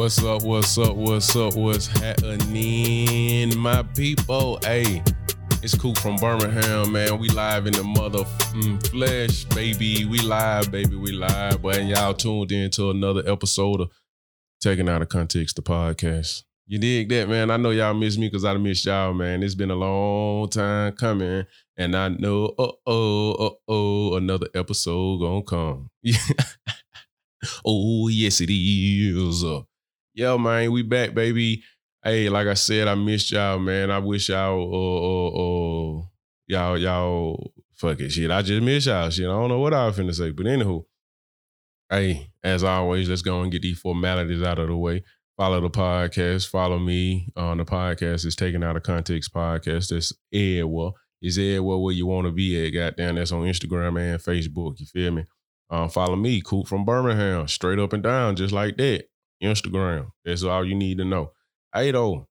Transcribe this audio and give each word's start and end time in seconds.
What's 0.00 0.24
up? 0.24 0.44
What's 0.44 0.78
up? 0.78 0.96
What's 0.96 1.36
up? 1.36 1.54
What's 1.56 1.86
happening, 1.86 3.54
my 3.58 3.82
people? 3.82 4.58
Hey, 4.62 5.02
it's 5.62 5.74
Coop 5.74 5.98
from 5.98 6.16
Birmingham, 6.16 6.92
man. 6.92 7.18
We 7.18 7.28
live 7.28 7.66
in 7.66 7.74
the 7.74 7.84
mother 7.84 8.24
mm, 8.24 8.86
flesh, 8.88 9.44
baby. 9.54 10.06
We 10.06 10.20
live, 10.20 10.72
baby. 10.72 10.96
We 10.96 11.12
live. 11.12 11.60
But 11.60 11.84
y'all 11.84 12.14
tuned 12.14 12.50
in 12.50 12.70
to 12.70 12.88
another 12.88 13.22
episode 13.30 13.82
of 13.82 13.90
Taking 14.62 14.88
Out 14.88 15.02
of 15.02 15.10
Context, 15.10 15.56
the 15.56 15.62
podcast. 15.62 16.44
You 16.66 16.78
dig 16.78 17.10
that, 17.10 17.28
man? 17.28 17.50
I 17.50 17.58
know 17.58 17.68
y'all 17.68 17.92
miss 17.92 18.16
me 18.16 18.28
because 18.28 18.46
I 18.46 18.56
missed 18.56 18.86
y'all, 18.86 19.12
man. 19.12 19.42
It's 19.42 19.54
been 19.54 19.70
a 19.70 19.76
long 19.76 20.48
time 20.48 20.92
coming. 20.92 21.44
And 21.76 21.94
I 21.94 22.08
know, 22.08 22.54
uh 22.58 22.72
oh, 22.86 23.32
uh 23.32 23.50
oh, 23.68 24.16
another 24.16 24.46
episode 24.54 25.18
gonna 25.18 25.42
come. 25.42 25.90
oh, 27.66 28.08
yes, 28.08 28.40
it 28.40 28.48
is. 28.50 29.44
Yeah, 30.14 30.36
man, 30.36 30.72
we 30.72 30.82
back, 30.82 31.14
baby. 31.14 31.62
Hey, 32.02 32.28
like 32.28 32.46
I 32.48 32.54
said, 32.54 32.88
I 32.88 32.94
missed 32.94 33.30
y'all, 33.30 33.58
man. 33.58 33.90
I 33.90 33.98
wish 33.98 34.28
y'all, 34.28 34.58
uh, 34.74 35.00
uh, 35.06 36.00
uh, 36.00 36.02
y'all, 36.46 36.78
y'all, 36.78 37.52
fuck 37.74 38.00
it, 38.00 38.10
shit. 38.10 38.30
I 38.30 38.42
just 38.42 38.62
miss 38.62 38.86
y'all, 38.86 39.10
shit. 39.10 39.26
I 39.26 39.32
don't 39.32 39.48
know 39.48 39.60
what 39.60 39.74
I 39.74 39.86
was 39.86 39.96
finna 39.96 40.14
say, 40.14 40.30
but 40.30 40.46
anywho, 40.46 40.84
hey, 41.90 42.30
as 42.42 42.64
always, 42.64 43.08
let's 43.08 43.22
go 43.22 43.42
and 43.42 43.52
get 43.52 43.62
these 43.62 43.78
formalities 43.78 44.42
out 44.42 44.58
of 44.58 44.68
the 44.68 44.76
way. 44.76 45.04
Follow 45.36 45.60
the 45.60 45.70
podcast. 45.70 46.48
Follow 46.48 46.78
me 46.78 47.28
on 47.36 47.58
the 47.58 47.64
podcast. 47.64 48.26
It's 48.26 48.36
taken 48.36 48.64
out 48.64 48.76
of 48.76 48.82
context 48.82 49.32
podcast. 49.32 49.88
That's 49.88 50.12
everywhere. 50.32 50.90
It's 51.22 51.38
everywhere 51.38 51.78
where 51.78 51.94
you 51.94 52.06
want 52.06 52.26
to 52.26 52.32
be 52.32 52.66
at. 52.66 52.70
Goddamn, 52.70 53.14
that's 53.14 53.32
on 53.32 53.42
Instagram 53.42 54.00
and 54.00 54.20
Facebook. 54.20 54.80
You 54.80 54.86
feel 54.86 55.12
me? 55.12 55.24
Um, 55.70 55.88
follow 55.88 56.16
me, 56.16 56.40
Coop 56.40 56.66
from 56.66 56.84
Birmingham, 56.84 57.46
straight 57.46 57.78
up 57.78 57.92
and 57.92 58.02
down, 58.02 58.36
just 58.36 58.52
like 58.52 58.76
that. 58.78 59.04
Instagram. 59.42 60.10
That's 60.24 60.42
all 60.42 60.64
you 60.64 60.74
need 60.74 60.98
to 60.98 61.04
know. 61.04 61.32
Hey 61.74 61.90
though, 61.90 62.28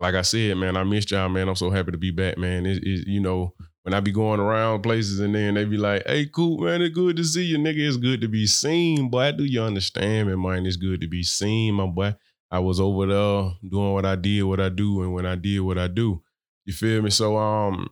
like 0.00 0.14
I 0.14 0.22
said, 0.22 0.56
man, 0.56 0.76
I 0.76 0.84
missed 0.84 1.10
y'all, 1.10 1.28
man. 1.28 1.48
I'm 1.48 1.56
so 1.56 1.70
happy 1.70 1.92
to 1.92 1.98
be 1.98 2.10
back, 2.10 2.36
man. 2.36 2.66
It, 2.66 2.82
it, 2.82 3.06
you 3.06 3.20
know, 3.20 3.54
when 3.82 3.94
I 3.94 4.00
be 4.00 4.12
going 4.12 4.40
around 4.40 4.82
places 4.82 5.20
and 5.20 5.34
then 5.34 5.54
they 5.54 5.64
be 5.64 5.76
like, 5.76 6.02
hey, 6.06 6.26
cool, 6.26 6.58
man, 6.58 6.82
it's 6.82 6.94
good 6.94 7.16
to 7.16 7.24
see 7.24 7.44
you, 7.44 7.58
nigga. 7.58 7.86
It's 7.86 7.96
good 7.96 8.20
to 8.22 8.28
be 8.28 8.46
seen, 8.46 9.08
boy. 9.08 9.32
Do 9.32 9.44
you 9.44 9.62
understand, 9.62 10.28
me, 10.28 10.36
man? 10.36 10.66
It's 10.66 10.76
good 10.76 11.00
to 11.02 11.06
be 11.06 11.22
seen, 11.22 11.74
my 11.74 11.86
boy. 11.86 12.14
I 12.50 12.58
was 12.60 12.80
over 12.80 13.06
there 13.06 13.52
doing 13.68 13.92
what 13.92 14.06
I 14.06 14.16
did, 14.16 14.42
what 14.42 14.60
I 14.60 14.68
do, 14.68 15.02
and 15.02 15.12
when 15.12 15.26
I 15.26 15.34
did 15.34 15.60
what 15.60 15.78
I 15.78 15.88
do. 15.88 16.22
You 16.64 16.72
feel 16.72 17.02
me? 17.02 17.10
So 17.10 17.36
um, 17.36 17.88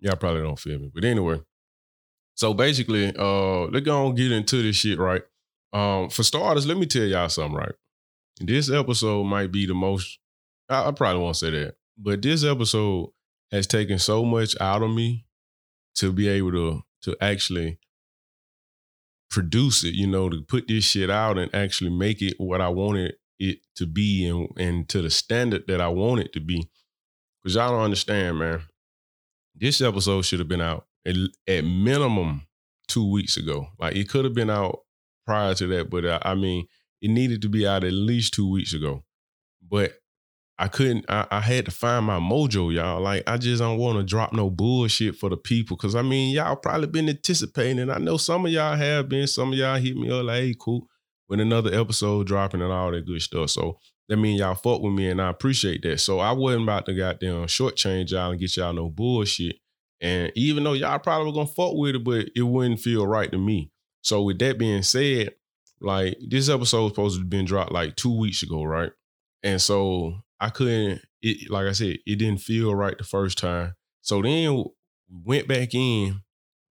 y'all 0.00 0.16
probably 0.16 0.42
don't 0.42 0.58
feel 0.58 0.78
me. 0.78 0.90
But 0.94 1.04
anyway, 1.04 1.40
so 2.34 2.54
basically, 2.54 3.14
uh, 3.16 3.66
let's 3.66 3.84
go 3.84 4.12
get 4.12 4.32
into 4.32 4.62
this 4.62 4.76
shit, 4.76 4.98
right? 4.98 5.22
Um, 5.74 6.08
for 6.08 6.22
starters, 6.22 6.66
let 6.66 6.78
me 6.78 6.86
tell 6.86 7.02
y'all 7.02 7.28
something, 7.28 7.56
right? 7.58 7.74
This 8.40 8.70
episode 8.70 9.24
might 9.24 9.52
be 9.52 9.66
the 9.66 9.74
most, 9.74 10.18
I, 10.68 10.88
I 10.88 10.92
probably 10.92 11.22
won't 11.22 11.36
say 11.36 11.50
that, 11.50 11.74
but 11.98 12.22
this 12.22 12.44
episode 12.44 13.10
has 13.50 13.66
taken 13.66 13.98
so 13.98 14.24
much 14.24 14.56
out 14.60 14.82
of 14.82 14.90
me 14.90 15.26
to 15.96 16.12
be 16.12 16.28
able 16.28 16.52
to 16.52 16.82
to 17.02 17.16
actually 17.20 17.78
produce 19.30 19.84
it, 19.84 19.94
you 19.94 20.06
know, 20.06 20.30
to 20.30 20.40
put 20.42 20.68
this 20.68 20.84
shit 20.84 21.10
out 21.10 21.36
and 21.38 21.54
actually 21.54 21.90
make 21.90 22.22
it 22.22 22.34
what 22.38 22.60
I 22.60 22.68
wanted 22.68 23.16
it 23.38 23.58
to 23.76 23.86
be 23.86 24.26
and, 24.26 24.48
and 24.56 24.88
to 24.88 25.02
the 25.02 25.10
standard 25.10 25.66
that 25.66 25.80
I 25.80 25.88
want 25.88 26.20
it 26.20 26.32
to 26.32 26.40
be. 26.40 26.68
Because 27.42 27.56
y'all 27.56 27.72
don't 27.72 27.82
understand, 27.82 28.38
man. 28.38 28.62
This 29.54 29.80
episode 29.80 30.22
should 30.22 30.38
have 30.38 30.48
been 30.48 30.62
out 30.62 30.86
at, 31.04 31.14
at 31.46 31.64
minimum 31.64 32.46
two 32.88 33.10
weeks 33.10 33.36
ago. 33.36 33.68
Like 33.78 33.96
it 33.96 34.08
could 34.08 34.24
have 34.24 34.34
been 34.34 34.50
out 34.50 34.83
prior 35.26 35.54
to 35.54 35.66
that, 35.68 35.90
but 35.90 36.04
uh, 36.04 36.18
I 36.22 36.34
mean, 36.34 36.66
it 37.00 37.08
needed 37.08 37.42
to 37.42 37.48
be 37.48 37.66
out 37.66 37.84
at 37.84 37.92
least 37.92 38.34
two 38.34 38.50
weeks 38.50 38.72
ago. 38.72 39.04
But 39.66 39.94
I 40.58 40.68
couldn't. 40.68 41.04
I, 41.08 41.26
I 41.30 41.40
had 41.40 41.64
to 41.64 41.70
find 41.70 42.06
my 42.06 42.18
mojo, 42.18 42.72
y'all. 42.72 43.00
Like 43.00 43.24
I 43.26 43.36
just 43.36 43.60
don't 43.60 43.78
want 43.78 43.98
to 43.98 44.04
drop 44.04 44.32
no 44.32 44.50
bullshit 44.50 45.16
for 45.16 45.28
the 45.28 45.36
people, 45.36 45.76
cause 45.76 45.94
I 45.94 46.02
mean, 46.02 46.34
y'all 46.34 46.56
probably 46.56 46.86
been 46.86 47.08
anticipating. 47.08 47.90
I 47.90 47.98
know 47.98 48.16
some 48.16 48.46
of 48.46 48.52
y'all 48.52 48.76
have 48.76 49.08
been. 49.08 49.26
Some 49.26 49.52
of 49.52 49.58
y'all 49.58 49.78
hit 49.78 49.96
me 49.96 50.10
up 50.10 50.24
like, 50.24 50.42
"Hey, 50.42 50.54
cool," 50.58 50.86
with 51.28 51.40
another 51.40 51.74
episode 51.78 52.26
dropping 52.26 52.62
and 52.62 52.72
all 52.72 52.92
that 52.92 53.06
good 53.06 53.20
stuff. 53.22 53.50
So 53.50 53.78
that 54.08 54.16
mean 54.16 54.36
y'all 54.36 54.54
fuck 54.54 54.80
with 54.80 54.92
me, 54.92 55.10
and 55.10 55.20
I 55.20 55.30
appreciate 55.30 55.82
that. 55.82 55.98
So 56.00 56.20
I 56.20 56.32
wasn't 56.32 56.64
about 56.64 56.86
to 56.86 56.94
goddamn 56.94 57.46
shortchange 57.46 58.10
y'all 58.10 58.30
and 58.30 58.40
get 58.40 58.56
y'all 58.56 58.72
no 58.72 58.88
bullshit. 58.88 59.56
And 60.00 60.30
even 60.36 60.62
though 60.64 60.74
y'all 60.74 60.98
probably 60.98 61.32
gonna 61.32 61.46
fuck 61.46 61.72
with 61.74 61.96
it, 61.96 62.04
but 62.04 62.28
it 62.36 62.42
wouldn't 62.42 62.80
feel 62.80 63.06
right 63.06 63.30
to 63.30 63.38
me. 63.38 63.72
So 64.04 64.22
with 64.22 64.38
that 64.40 64.58
being 64.58 64.82
said, 64.82 65.34
like 65.80 66.16
this 66.28 66.48
episode 66.48 66.82
was 66.82 66.92
supposed 66.92 67.16
to 67.16 67.20
have 67.22 67.30
been 67.30 67.46
dropped 67.46 67.72
like 67.72 67.96
two 67.96 68.16
weeks 68.16 68.42
ago, 68.42 68.62
right? 68.62 68.92
And 69.42 69.60
so 69.60 70.20
I 70.38 70.50
couldn't. 70.50 71.00
It 71.22 71.50
like 71.50 71.66
I 71.66 71.72
said, 71.72 71.98
it 72.06 72.16
didn't 72.16 72.42
feel 72.42 72.74
right 72.74 72.96
the 72.96 73.04
first 73.04 73.38
time. 73.38 73.74
So 74.02 74.20
then 74.20 74.56
we 74.56 75.20
went 75.24 75.48
back 75.48 75.74
in, 75.74 76.20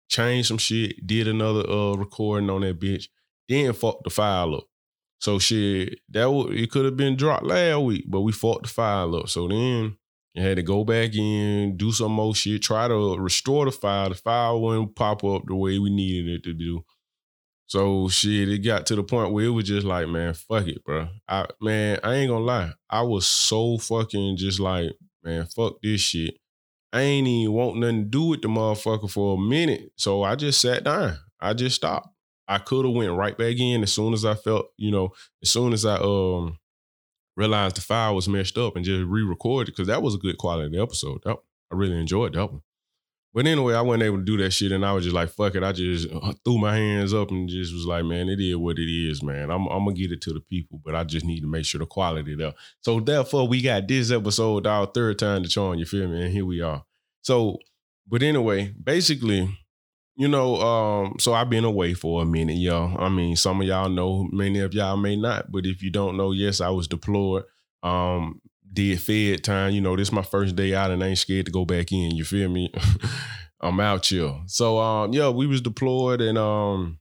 changed 0.08 0.48
some 0.48 0.58
shit, 0.58 1.06
did 1.06 1.26
another 1.26 1.68
uh 1.68 1.94
recording 1.94 2.50
on 2.50 2.60
that 2.60 2.78
bitch, 2.78 3.06
then 3.48 3.72
fucked 3.72 4.04
the 4.04 4.10
file 4.10 4.56
up. 4.56 4.64
So 5.18 5.38
shit, 5.38 6.00
that 6.10 6.30
would 6.30 6.54
it 6.54 6.70
could 6.70 6.84
have 6.84 6.96
been 6.96 7.16
dropped 7.16 7.46
last 7.46 7.80
week, 7.80 8.04
but 8.06 8.20
we 8.20 8.32
fucked 8.32 8.64
the 8.64 8.68
file 8.68 9.16
up. 9.16 9.30
So 9.30 9.48
then 9.48 9.96
you 10.34 10.42
had 10.42 10.56
to 10.56 10.62
go 10.62 10.84
back 10.84 11.14
in, 11.14 11.78
do 11.78 11.90
some 11.90 12.12
more 12.12 12.34
shit, 12.34 12.60
try 12.60 12.86
to 12.86 13.16
restore 13.18 13.64
the 13.64 13.70
file. 13.70 14.10
The 14.10 14.14
file 14.14 14.60
wouldn't 14.60 14.94
pop 14.94 15.24
up 15.24 15.44
the 15.46 15.54
way 15.54 15.78
we 15.78 15.88
needed 15.88 16.28
it 16.34 16.42
to 16.44 16.52
do. 16.52 16.84
So 17.74 18.06
shit, 18.06 18.48
it 18.48 18.58
got 18.58 18.86
to 18.86 18.94
the 18.94 19.02
point 19.02 19.32
where 19.32 19.46
it 19.46 19.48
was 19.48 19.64
just 19.64 19.84
like, 19.84 20.06
man, 20.06 20.32
fuck 20.32 20.68
it, 20.68 20.84
bro. 20.84 21.08
I 21.28 21.46
man, 21.60 21.98
I 22.04 22.14
ain't 22.14 22.30
gonna 22.30 22.44
lie. 22.44 22.72
I 22.88 23.02
was 23.02 23.26
so 23.26 23.78
fucking 23.78 24.36
just 24.36 24.60
like, 24.60 24.92
man, 25.24 25.46
fuck 25.46 25.82
this 25.82 26.00
shit. 26.00 26.36
I 26.92 27.00
ain't 27.00 27.26
even 27.26 27.52
want 27.52 27.78
nothing 27.78 28.04
to 28.04 28.08
do 28.08 28.26
with 28.26 28.42
the 28.42 28.48
motherfucker 28.48 29.10
for 29.10 29.34
a 29.34 29.40
minute. 29.40 29.90
So 29.96 30.22
I 30.22 30.36
just 30.36 30.60
sat 30.60 30.84
down. 30.84 31.18
I 31.40 31.52
just 31.52 31.74
stopped. 31.74 32.10
I 32.46 32.58
could 32.58 32.84
have 32.84 32.94
went 32.94 33.10
right 33.10 33.36
back 33.36 33.56
in 33.58 33.82
as 33.82 33.92
soon 33.92 34.12
as 34.12 34.24
I 34.24 34.36
felt, 34.36 34.66
you 34.76 34.92
know, 34.92 35.10
as 35.42 35.50
soon 35.50 35.72
as 35.72 35.84
I 35.84 35.96
um 35.96 36.60
realized 37.36 37.74
the 37.74 37.80
file 37.80 38.14
was 38.14 38.28
messed 38.28 38.56
up 38.56 38.76
and 38.76 38.84
just 38.84 39.04
re-recorded 39.04 39.72
because 39.72 39.88
that 39.88 40.00
was 40.00 40.14
a 40.14 40.18
good 40.18 40.38
quality 40.38 40.78
episode. 40.78 41.22
That, 41.24 41.38
I 41.72 41.74
really 41.74 41.98
enjoyed 41.98 42.34
that 42.34 42.52
one. 42.52 42.62
But 43.34 43.48
anyway, 43.48 43.74
I 43.74 43.80
wasn't 43.80 44.04
able 44.04 44.18
to 44.18 44.24
do 44.24 44.36
that 44.36 44.52
shit, 44.52 44.70
and 44.70 44.86
I 44.86 44.92
was 44.92 45.02
just 45.02 45.14
like, 45.14 45.28
"Fuck 45.28 45.56
it." 45.56 45.64
I 45.64 45.72
just 45.72 46.08
uh, 46.08 46.32
threw 46.44 46.56
my 46.56 46.76
hands 46.76 47.12
up 47.12 47.32
and 47.32 47.48
just 47.48 47.74
was 47.74 47.84
like, 47.84 48.04
"Man, 48.04 48.28
it 48.28 48.40
is 48.40 48.54
what 48.54 48.78
it 48.78 48.88
is, 48.88 49.24
man. 49.24 49.50
I'm, 49.50 49.66
I'm 49.66 49.84
gonna 49.84 49.94
get 49.94 50.12
it 50.12 50.20
to 50.22 50.32
the 50.32 50.38
people, 50.38 50.80
but 50.84 50.94
I 50.94 51.02
just 51.02 51.26
need 51.26 51.40
to 51.40 51.48
make 51.48 51.64
sure 51.64 51.80
the 51.80 51.86
quality 51.86 52.36
there." 52.36 52.54
So 52.80 53.00
therefore, 53.00 53.48
we 53.48 53.60
got 53.60 53.88
this 53.88 54.12
episode, 54.12 54.68
our 54.68 54.86
third 54.86 55.18
time 55.18 55.42
to 55.42 55.48
charm. 55.48 55.80
You 55.80 55.84
feel 55.84 56.06
me? 56.06 56.22
And 56.22 56.32
here 56.32 56.46
we 56.46 56.60
are. 56.60 56.84
So, 57.22 57.58
but 58.06 58.22
anyway, 58.22 58.72
basically, 58.80 59.58
you 60.14 60.28
know, 60.28 60.56
um, 60.60 61.16
so 61.18 61.34
I've 61.34 61.50
been 61.50 61.64
away 61.64 61.94
for 61.94 62.22
a 62.22 62.24
minute, 62.24 62.58
y'all. 62.58 62.96
I 63.02 63.08
mean, 63.08 63.34
some 63.34 63.60
of 63.60 63.66
y'all 63.66 63.88
know, 63.88 64.28
many 64.30 64.60
of 64.60 64.74
y'all 64.74 64.96
may 64.96 65.16
not, 65.16 65.50
but 65.50 65.66
if 65.66 65.82
you 65.82 65.90
don't 65.90 66.16
know, 66.16 66.30
yes, 66.30 66.60
I 66.60 66.68
was 66.68 66.86
deployed. 66.86 67.42
Um, 67.82 68.40
did 68.74 69.00
Fed 69.00 69.44
time. 69.44 69.72
You 69.72 69.80
know, 69.80 69.96
this 69.96 70.08
is 70.08 70.12
my 70.12 70.22
first 70.22 70.56
day 70.56 70.74
out 70.74 70.90
and 70.90 71.02
I 71.02 71.08
ain't 71.08 71.18
scared 71.18 71.46
to 71.46 71.52
go 71.52 71.64
back 71.64 71.92
in. 71.92 72.14
You 72.16 72.24
feel 72.24 72.48
me? 72.48 72.72
I'm 73.60 73.80
out 73.80 74.04
here. 74.06 74.34
So 74.46 74.78
um, 74.78 75.12
yeah, 75.12 75.30
we 75.30 75.46
was 75.46 75.60
deployed 75.60 76.20
and 76.20 76.36
um 76.36 76.98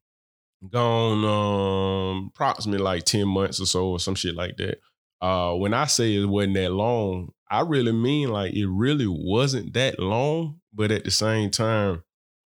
gone 0.69 1.25
um 1.25 2.31
approximately 2.33 2.81
like 2.81 3.03
10 3.03 3.27
months 3.27 3.59
or 3.59 3.65
so 3.65 3.89
or 3.89 3.99
some 3.99 4.15
shit 4.15 4.35
like 4.35 4.55
that. 4.57 4.79
Uh 5.19 5.53
when 5.55 5.73
I 5.73 5.85
say 5.85 6.15
it 6.15 6.25
wasn't 6.25 6.53
that 6.55 6.71
long, 6.71 7.33
I 7.49 7.61
really 7.61 7.91
mean 7.91 8.29
like 8.29 8.53
it 8.53 8.67
really 8.67 9.07
wasn't 9.07 9.73
that 9.73 9.99
long, 9.99 10.61
but 10.73 10.91
at 10.91 11.03
the 11.03 11.11
same 11.11 11.51
time, 11.51 12.03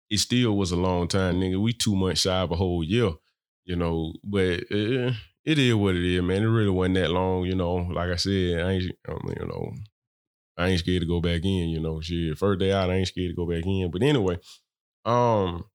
it 0.10 0.20
still 0.20 0.56
was 0.56 0.72
a 0.72 0.78
long 0.78 1.08
time, 1.08 1.36
nigga. 1.36 1.62
We 1.62 1.74
two 1.74 1.96
months 1.96 2.22
shy 2.22 2.40
of 2.40 2.52
a 2.52 2.56
whole 2.56 2.84
year, 2.84 3.12
you 3.66 3.76
know, 3.76 4.14
but 4.24 4.64
uh, 4.72 5.12
it 5.46 5.60
is 5.60 5.76
what 5.76 5.96
it 5.96 6.04
is, 6.04 6.22
man. 6.24 6.44
It 6.44 6.48
really 6.48 6.70
wasn't 6.70 6.96
that 6.96 7.12
long, 7.12 7.46
you 7.46 7.56
know. 7.56 7.76
Like 7.76 8.10
I 8.10 8.16
said, 8.16 8.62
I 8.62 8.72
ain't, 8.72 8.84
you 8.84 9.46
know, 9.48 9.74
I 10.58 10.70
ain't 10.70 10.80
scared 10.80 11.02
to 11.02 11.08
go 11.08 11.22
back 11.22 11.44
in, 11.44 11.70
you 11.70 11.80
know. 11.80 12.02
Shit, 12.02 12.38
first 12.38 12.60
day 12.60 12.72
out, 12.72 12.90
I 12.90 12.96
ain't 12.96 13.08
scared 13.08 13.30
to 13.30 13.36
go 13.36 13.46
back 13.46 13.66
in. 13.66 13.92
But 13.92 14.02
anyway, 14.02 14.40
um, 15.06 15.66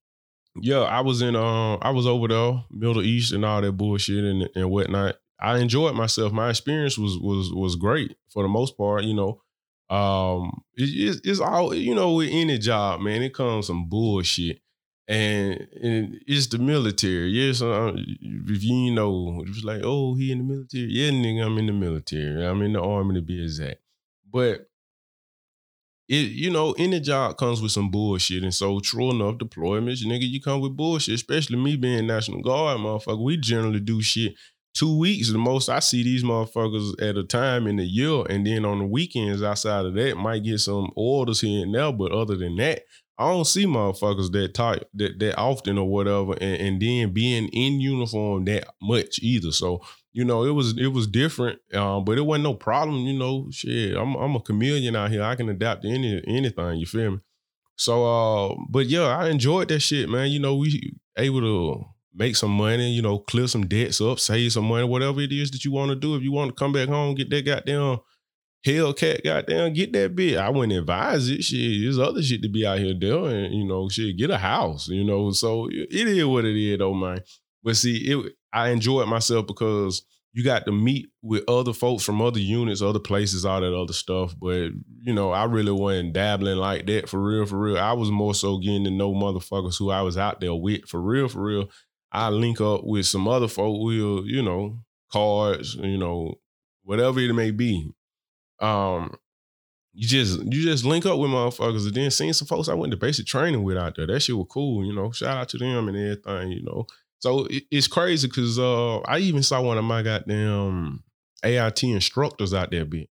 yeah, 0.61 0.81
I 0.81 1.01
was 1.03 1.23
in, 1.23 1.37
uh, 1.37 1.77
I 1.77 1.91
was 1.91 2.07
over 2.07 2.27
there, 2.29 2.65
Middle 2.71 3.03
East 3.03 3.33
and 3.33 3.45
all 3.45 3.61
that 3.61 3.73
bullshit 3.73 4.25
and 4.25 4.49
and 4.55 4.71
whatnot. 4.71 5.17
I 5.41 5.59
enjoyed 5.59 5.95
myself. 5.95 6.33
My 6.33 6.51
experience 6.51 6.99
was 6.99 7.17
was 7.19 7.53
was 7.53 7.77
great 7.77 8.17
for 8.33 8.43
the 8.43 8.49
most 8.49 8.77
part. 8.77 9.05
You 9.05 9.15
know, 9.15 9.41
um, 9.89 10.63
it, 10.75 11.21
it's 11.25 11.41
all 11.41 11.73
you 11.75 11.95
know 11.95 12.15
with 12.15 12.29
any 12.31 12.59
job, 12.59 13.01
man. 13.01 13.23
It 13.23 13.35
comes 13.35 13.69
some 13.69 13.89
bullshit, 13.89 14.61
and, 15.11 15.67
and 15.83 16.21
it's 16.29 16.47
the 16.47 16.59
military. 16.59 17.31
Yes, 17.31 17.63
uh, 17.63 17.93
if 17.97 18.63
you 18.63 18.93
know, 18.93 19.43
it's 19.45 19.65
like, 19.65 19.81
oh, 19.83 20.15
he 20.15 20.31
in 20.31 20.39
the 20.39 20.45
military. 20.45 20.85
Yeah, 20.85 21.11
nigga, 21.11 21.47
I'm 21.47 21.59
in 21.59 21.67
the 21.67 21.73
military. 21.73 22.47
I'm 22.47 22.63
in 22.63 22.75
the 22.75 22.81
army 22.81 23.17
to 23.17 23.21
be 23.21 23.43
exact. 23.43 23.81
But 24.33 24.69
it, 26.09 26.31
you 26.31 26.51
know, 26.51 26.77
any 26.79 27.01
job 27.01 27.39
comes 27.39 27.61
with 27.61 27.73
some 27.73 27.91
bullshit. 27.91 28.45
And 28.45 28.55
so 28.55 28.79
true 28.79 29.11
enough, 29.11 29.39
deployments, 29.39 30.05
nigga, 30.05 30.31
you 30.31 30.41
come 30.41 30.61
with 30.61 30.77
bullshit, 30.77 31.17
especially 31.17 31.57
me 31.57 31.75
being 31.75 32.07
National 32.07 32.41
Guard, 32.41 32.79
motherfucker. 32.79 33.25
We 33.25 33.37
generally 33.37 33.81
do 33.81 34.01
shit 34.01 34.35
two 34.75 34.97
weeks 34.97 35.33
the 35.33 35.39
most 35.39 35.69
I 35.69 35.81
see 35.81 36.05
these 36.05 36.23
motherfuckers 36.23 37.03
at 37.03 37.17
a 37.17 37.25
time 37.25 37.67
in 37.67 37.77
the 37.77 37.85
year. 37.85 38.23
And 38.31 38.47
then 38.47 38.65
on 38.65 38.79
the 38.79 38.87
weekends 38.87 39.43
outside 39.43 39.87
of 39.87 39.95
that, 39.95 40.17
might 40.17 40.45
get 40.45 40.61
some 40.61 40.93
orders 40.95 41.41
here 41.41 41.65
and 41.65 41.75
there. 41.75 41.93
But 41.93 42.13
other 42.13 42.37
than 42.37 42.55
that, 42.59 42.83
I 43.21 43.31
don't 43.31 43.47
see 43.47 43.67
motherfuckers 43.67 44.33
that 44.33 44.55
type 44.55 44.89
that 44.95 45.19
that 45.19 45.37
often 45.37 45.79
or 45.79 45.89
whatever, 45.89 46.33
and, 46.33 46.61
and 46.61 46.83
then 46.83 47.13
being 47.13 47.49
in 47.49 47.81
uniform 47.81 48.47
that 48.47 48.67
much 48.81 49.19
either. 49.21 49.53
So 49.53 49.83
you 50.13 50.25
know, 50.25 50.45
it 50.45 50.51
was 50.51 50.77
it 50.77 50.89
was 50.89 51.07
different, 51.07 51.61
uh, 51.73 52.01
but 52.01 52.19
it 52.19 52.23
wasn't 52.23 52.45
no 52.45 52.55
problem. 52.55 53.07
You 53.07 53.19
know, 53.19 53.49
shit, 53.51 53.97
I'm 53.97 54.15
I'm 54.17 54.35
a 54.35 54.41
chameleon 54.41 54.97
out 54.97 55.11
here. 55.11 55.23
I 55.23 55.37
can 55.37 55.49
adapt 55.49 55.83
to 55.83 55.89
any 55.89 56.23
anything. 56.27 56.79
You 56.79 56.87
feel 56.87 57.11
me? 57.13 57.19
So, 57.77 58.05
uh, 58.05 58.55
but 58.69 58.87
yeah, 58.87 59.07
I 59.07 59.29
enjoyed 59.29 59.69
that 59.69 59.81
shit, 59.81 60.09
man. 60.09 60.31
You 60.31 60.41
know, 60.41 60.57
we 60.57 60.93
able 61.17 61.41
to 61.41 61.85
make 62.15 62.37
some 62.37 62.51
money, 62.51 62.91
you 62.91 63.03
know, 63.03 63.19
clear 63.19 63.47
some 63.47 63.67
debts 63.67 64.01
up, 64.01 64.19
save 64.19 64.53
some 64.53 64.65
money, 64.65 64.85
whatever 64.85 65.21
it 65.21 65.33
is 65.33 65.51
that 65.53 65.65
you 65.65 65.73
want 65.73 65.91
to 65.91 65.95
do. 65.95 66.17
If 66.17 66.23
you 66.23 66.33
want 66.33 66.51
to 66.51 66.55
come 66.55 66.73
back 66.73 66.89
home, 66.89 67.15
get 67.15 67.31
that 67.31 67.45
goddamn 67.45 68.01
Hellcat, 68.65 69.25
goddamn, 69.25 69.73
get 69.73 69.93
that 69.95 70.15
bitch. 70.15 70.37
I 70.37 70.51
wouldn't 70.51 70.79
advise 70.79 71.29
it. 71.31 71.43
Shit, 71.43 71.83
there's 71.83 71.99
other 71.99 72.23
shit 72.23 72.43
to 72.43 72.49
be 72.49 72.67
out 72.67 72.79
here 72.79 72.93
doing, 72.93 73.53
you 73.53 73.65
know, 73.65 73.89
shit, 73.89 74.19
get 74.19 74.31
a 74.31 74.37
house, 74.37 74.89
you 74.89 75.03
know. 75.03 75.31
So 75.31 75.69
it 75.71 75.89
is 75.91 76.25
what 76.27 76.45
it 76.45 76.57
is, 76.57 76.79
though, 76.79 76.93
man. 76.93 77.21
But 77.63 77.77
see, 77.77 77.97
it 78.11 78.33
I 78.53 78.71
enjoyed 78.71 79.09
myself 79.09 79.47
because 79.47 80.03
you 80.33 80.45
got 80.45 80.65
to 80.67 80.73
meet 80.73 81.09
with 81.23 81.43
other 81.49 81.73
folks 81.73 82.05
from 82.05 82.23
other 82.23 82.39
units, 82.39 82.83
other 82.83 83.01
places, 83.01 83.45
all 83.45 83.61
that 83.61 83.75
other 83.75 83.93
stuff. 83.93 84.35
But 84.39 84.71
you 85.01 85.15
know, 85.15 85.31
I 85.31 85.45
really 85.45 85.73
wasn't 85.73 86.13
dabbling 86.13 86.59
like 86.59 86.87
that 86.87 87.09
for 87.09 87.21
real, 87.21 87.47
for 87.47 87.59
real. 87.59 87.79
I 87.79 87.95
was 87.95 88.11
more 88.11 88.35
so 88.35 88.59
getting 88.59 88.85
to 88.85 88.91
know 88.91 89.15
motherfuckers 89.15 89.79
who 89.79 89.91
I 89.91 90.03
was 90.03 90.17
out 90.17 90.41
there 90.41 90.55
with 90.55 90.87
for 90.87 91.01
real, 91.01 91.29
for 91.29 91.43
real. 91.43 91.71
I 92.13 92.29
link 92.29 92.61
up 92.61 92.83
with 92.85 93.07
some 93.07 93.27
other 93.29 93.49
folk. 93.49 93.79
We'll, 93.81 94.27
you 94.27 94.43
know, 94.43 94.81
cards, 95.13 95.77
you 95.77 95.99
know, 95.99 96.35
whatever 96.83 97.21
it 97.21 97.33
may 97.33 97.51
be. 97.53 97.93
Um, 98.61 99.17
you 99.93 100.07
just 100.07 100.41
you 100.41 100.63
just 100.63 100.85
link 100.85 101.05
up 101.07 101.19
with 101.19 101.31
motherfuckers 101.31 101.87
and 101.87 101.95
then 101.95 102.11
seeing 102.11 102.33
some 102.33 102.47
folks 102.47 102.69
I 102.69 102.75
went 102.75 102.93
to 102.93 102.97
basic 102.97 103.27
training 103.27 103.63
with 103.63 103.77
out 103.77 103.97
there. 103.97 104.07
That 104.07 104.21
shit 104.21 104.37
was 104.37 104.47
cool, 104.49 104.85
you 104.85 104.95
know. 104.95 105.11
Shout 105.11 105.37
out 105.37 105.49
to 105.51 105.59
them 105.59 105.89
and 105.89 105.97
everything, 105.97 106.53
you 106.53 106.63
know. 106.63 106.87
So 107.19 107.47
it, 107.47 107.65
it's 107.71 107.89
crazy 107.89 108.29
because 108.29 108.59
uh, 108.59 108.99
I 109.01 109.19
even 109.19 109.43
saw 109.43 109.61
one 109.63 109.79
of 109.79 109.85
my 109.85 110.03
goddamn 110.03 111.03
AIT 111.43 111.83
instructors 111.85 112.55
out 112.55 112.71
there 112.71 112.85
being 112.85 113.09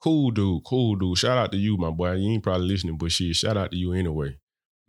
cool 0.00 0.30
dude, 0.30 0.64
cool 0.64 0.96
dude. 0.96 1.18
Shout 1.18 1.38
out 1.38 1.52
to 1.52 1.58
you, 1.58 1.76
my 1.76 1.90
boy. 1.90 2.12
You 2.12 2.32
ain't 2.32 2.42
probably 2.42 2.66
listening, 2.68 2.98
but 2.98 3.12
shit, 3.12 3.36
shout 3.36 3.56
out 3.56 3.70
to 3.70 3.76
you 3.76 3.92
anyway. 3.92 4.36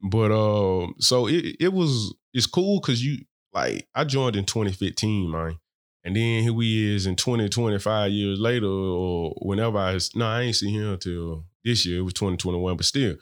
But 0.01 0.31
uh, 0.31 0.87
so 0.99 1.27
it 1.27 1.55
it 1.59 1.73
was 1.73 2.13
it's 2.33 2.47
cool 2.47 2.79
because 2.79 3.03
you 3.03 3.25
like 3.53 3.87
I 3.95 4.03
joined 4.03 4.35
in 4.35 4.45
2015, 4.45 5.31
man. 5.31 5.57
And 6.05 6.15
then 6.15 6.43
here 6.43 6.53
we 6.53 6.95
is 6.95 7.05
in 7.05 7.15
20, 7.15 7.47
25 7.49 8.11
years 8.11 8.39
later, 8.39 8.67
or 8.67 9.33
whenever 9.41 9.77
I 9.77 9.97
no, 10.15 10.25
I 10.25 10.41
ain't 10.41 10.55
see 10.55 10.71
him 10.71 10.93
until 10.93 11.45
this 11.63 11.85
year. 11.85 11.99
It 11.99 12.03
was 12.03 12.13
2021, 12.13 12.75
but 12.75 12.85
still, 12.85 13.15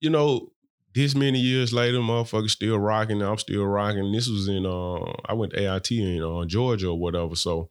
you 0.00 0.10
know, 0.10 0.52
this 0.94 1.14
many 1.14 1.40
years 1.40 1.72
later, 1.72 1.98
motherfuckers 1.98 2.50
still 2.50 2.78
rocking. 2.78 3.22
I'm 3.22 3.38
still 3.38 3.64
rocking. 3.64 4.12
This 4.12 4.28
was 4.28 4.48
in 4.48 4.66
uh, 4.66 5.12
I 5.26 5.34
went 5.34 5.52
to 5.54 5.74
AIT 5.74 5.90
in 5.90 6.22
uh, 6.22 6.44
Georgia 6.44 6.88
or 6.88 6.98
whatever. 6.98 7.34
So 7.34 7.70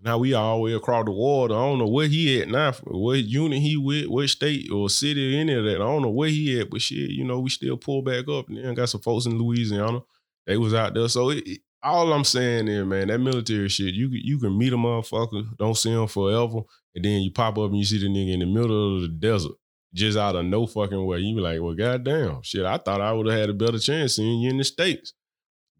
now 0.00 0.16
we 0.18 0.32
all 0.32 0.56
the 0.56 0.62
way 0.62 0.72
across 0.72 1.04
the 1.04 1.10
water. 1.10 1.54
I 1.54 1.58
don't 1.58 1.78
know 1.78 1.88
where 1.88 2.06
he 2.06 2.40
at 2.40 2.48
now, 2.48 2.72
what 2.84 3.18
unit 3.18 3.58
he 3.58 3.76
with, 3.76 4.06
what 4.06 4.28
state 4.28 4.70
or 4.70 4.88
city, 4.88 5.36
or 5.36 5.40
any 5.40 5.52
of 5.52 5.64
that. 5.64 5.76
I 5.76 5.78
don't 5.78 6.02
know 6.02 6.10
where 6.10 6.30
he 6.30 6.58
at, 6.60 6.70
but 6.70 6.80
shit, 6.80 7.10
you 7.10 7.24
know, 7.24 7.40
we 7.40 7.50
still 7.50 7.76
pull 7.76 8.02
back 8.02 8.28
up. 8.28 8.48
And 8.48 8.56
then 8.56 8.74
got 8.74 8.88
some 8.88 9.02
folks 9.02 9.26
in 9.26 9.38
Louisiana. 9.38 10.00
They 10.46 10.56
was 10.56 10.72
out 10.72 10.94
there. 10.94 11.08
So 11.08 11.30
it, 11.30 11.60
all 11.82 12.12
I'm 12.12 12.24
saying 12.24 12.68
is, 12.68 12.84
man, 12.84 13.08
that 13.08 13.18
military 13.18 13.68
shit, 13.68 13.94
you 13.94 14.08
you 14.10 14.38
can 14.38 14.56
meet 14.56 14.72
a 14.72 14.76
motherfucker, 14.76 15.56
don't 15.56 15.76
see 15.76 15.90
him 15.90 16.06
forever, 16.06 16.60
and 16.94 17.04
then 17.04 17.22
you 17.22 17.30
pop 17.30 17.58
up 17.58 17.70
and 17.70 17.78
you 17.78 17.84
see 17.84 17.98
the 17.98 18.06
nigga 18.06 18.34
in 18.34 18.40
the 18.40 18.46
middle 18.46 18.96
of 18.96 19.02
the 19.02 19.08
desert 19.08 19.52
just 19.94 20.18
out 20.18 20.36
of 20.36 20.44
no 20.44 20.66
fucking 20.66 21.04
way. 21.06 21.18
You 21.18 21.34
be 21.34 21.40
like, 21.40 21.60
well, 21.60 21.74
goddamn, 21.74 22.42
shit, 22.42 22.64
I 22.64 22.78
thought 22.78 23.00
I 23.00 23.12
would 23.12 23.26
have 23.26 23.38
had 23.38 23.50
a 23.50 23.54
better 23.54 23.78
chance 23.78 24.16
seeing 24.16 24.40
you 24.40 24.50
in 24.50 24.58
the 24.58 24.64
States. 24.64 25.14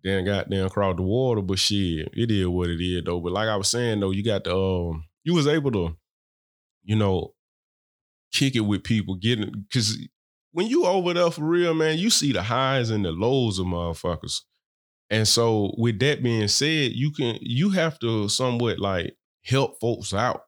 Then 0.02 0.24
goddamn 0.24 0.66
across 0.66 0.96
the 0.96 1.02
water, 1.02 1.42
but 1.42 1.58
shit, 1.58 2.08
it 2.14 2.30
is 2.30 2.46
what 2.46 2.70
it 2.70 2.82
is 2.82 3.04
though. 3.04 3.20
But 3.20 3.32
like 3.32 3.48
I 3.48 3.56
was 3.56 3.68
saying 3.68 4.00
though, 4.00 4.12
you 4.12 4.24
got 4.24 4.44
the 4.44 4.56
um, 4.56 5.04
you 5.24 5.34
was 5.34 5.46
able 5.46 5.70
to, 5.72 5.96
you 6.82 6.96
know, 6.96 7.34
kick 8.32 8.56
it 8.56 8.60
with 8.60 8.82
people, 8.82 9.16
getting 9.16 9.52
because 9.68 9.98
when 10.52 10.66
you 10.66 10.86
over 10.86 11.12
there 11.12 11.30
for 11.30 11.42
real, 11.42 11.74
man, 11.74 11.98
you 11.98 12.08
see 12.08 12.32
the 12.32 12.42
highs 12.42 12.88
and 12.88 13.04
the 13.04 13.12
lows 13.12 13.58
of 13.58 13.66
motherfuckers. 13.66 14.40
And 15.10 15.26
so 15.26 15.74
with 15.76 15.98
that 16.00 16.22
being 16.22 16.48
said, 16.48 16.92
you 16.92 17.10
can 17.10 17.38
you 17.40 17.70
have 17.70 17.98
to 18.00 18.28
somewhat 18.28 18.78
like 18.78 19.16
help 19.44 19.80
folks 19.80 20.14
out 20.14 20.44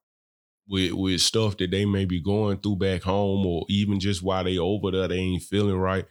with 0.69 0.93
with 0.93 1.20
stuff 1.20 1.56
that 1.56 1.70
they 1.70 1.85
may 1.85 2.05
be 2.05 2.20
going 2.20 2.59
through 2.59 2.76
back 2.76 3.03
home 3.03 3.44
or 3.47 3.64
even 3.69 3.99
just 3.99 4.23
while 4.23 4.44
they 4.44 4.59
over 4.59 4.91
there 4.93 5.09
they 5.09 5.19
ain't 5.19 5.43
feeling 5.43 5.76
right. 5.76 6.06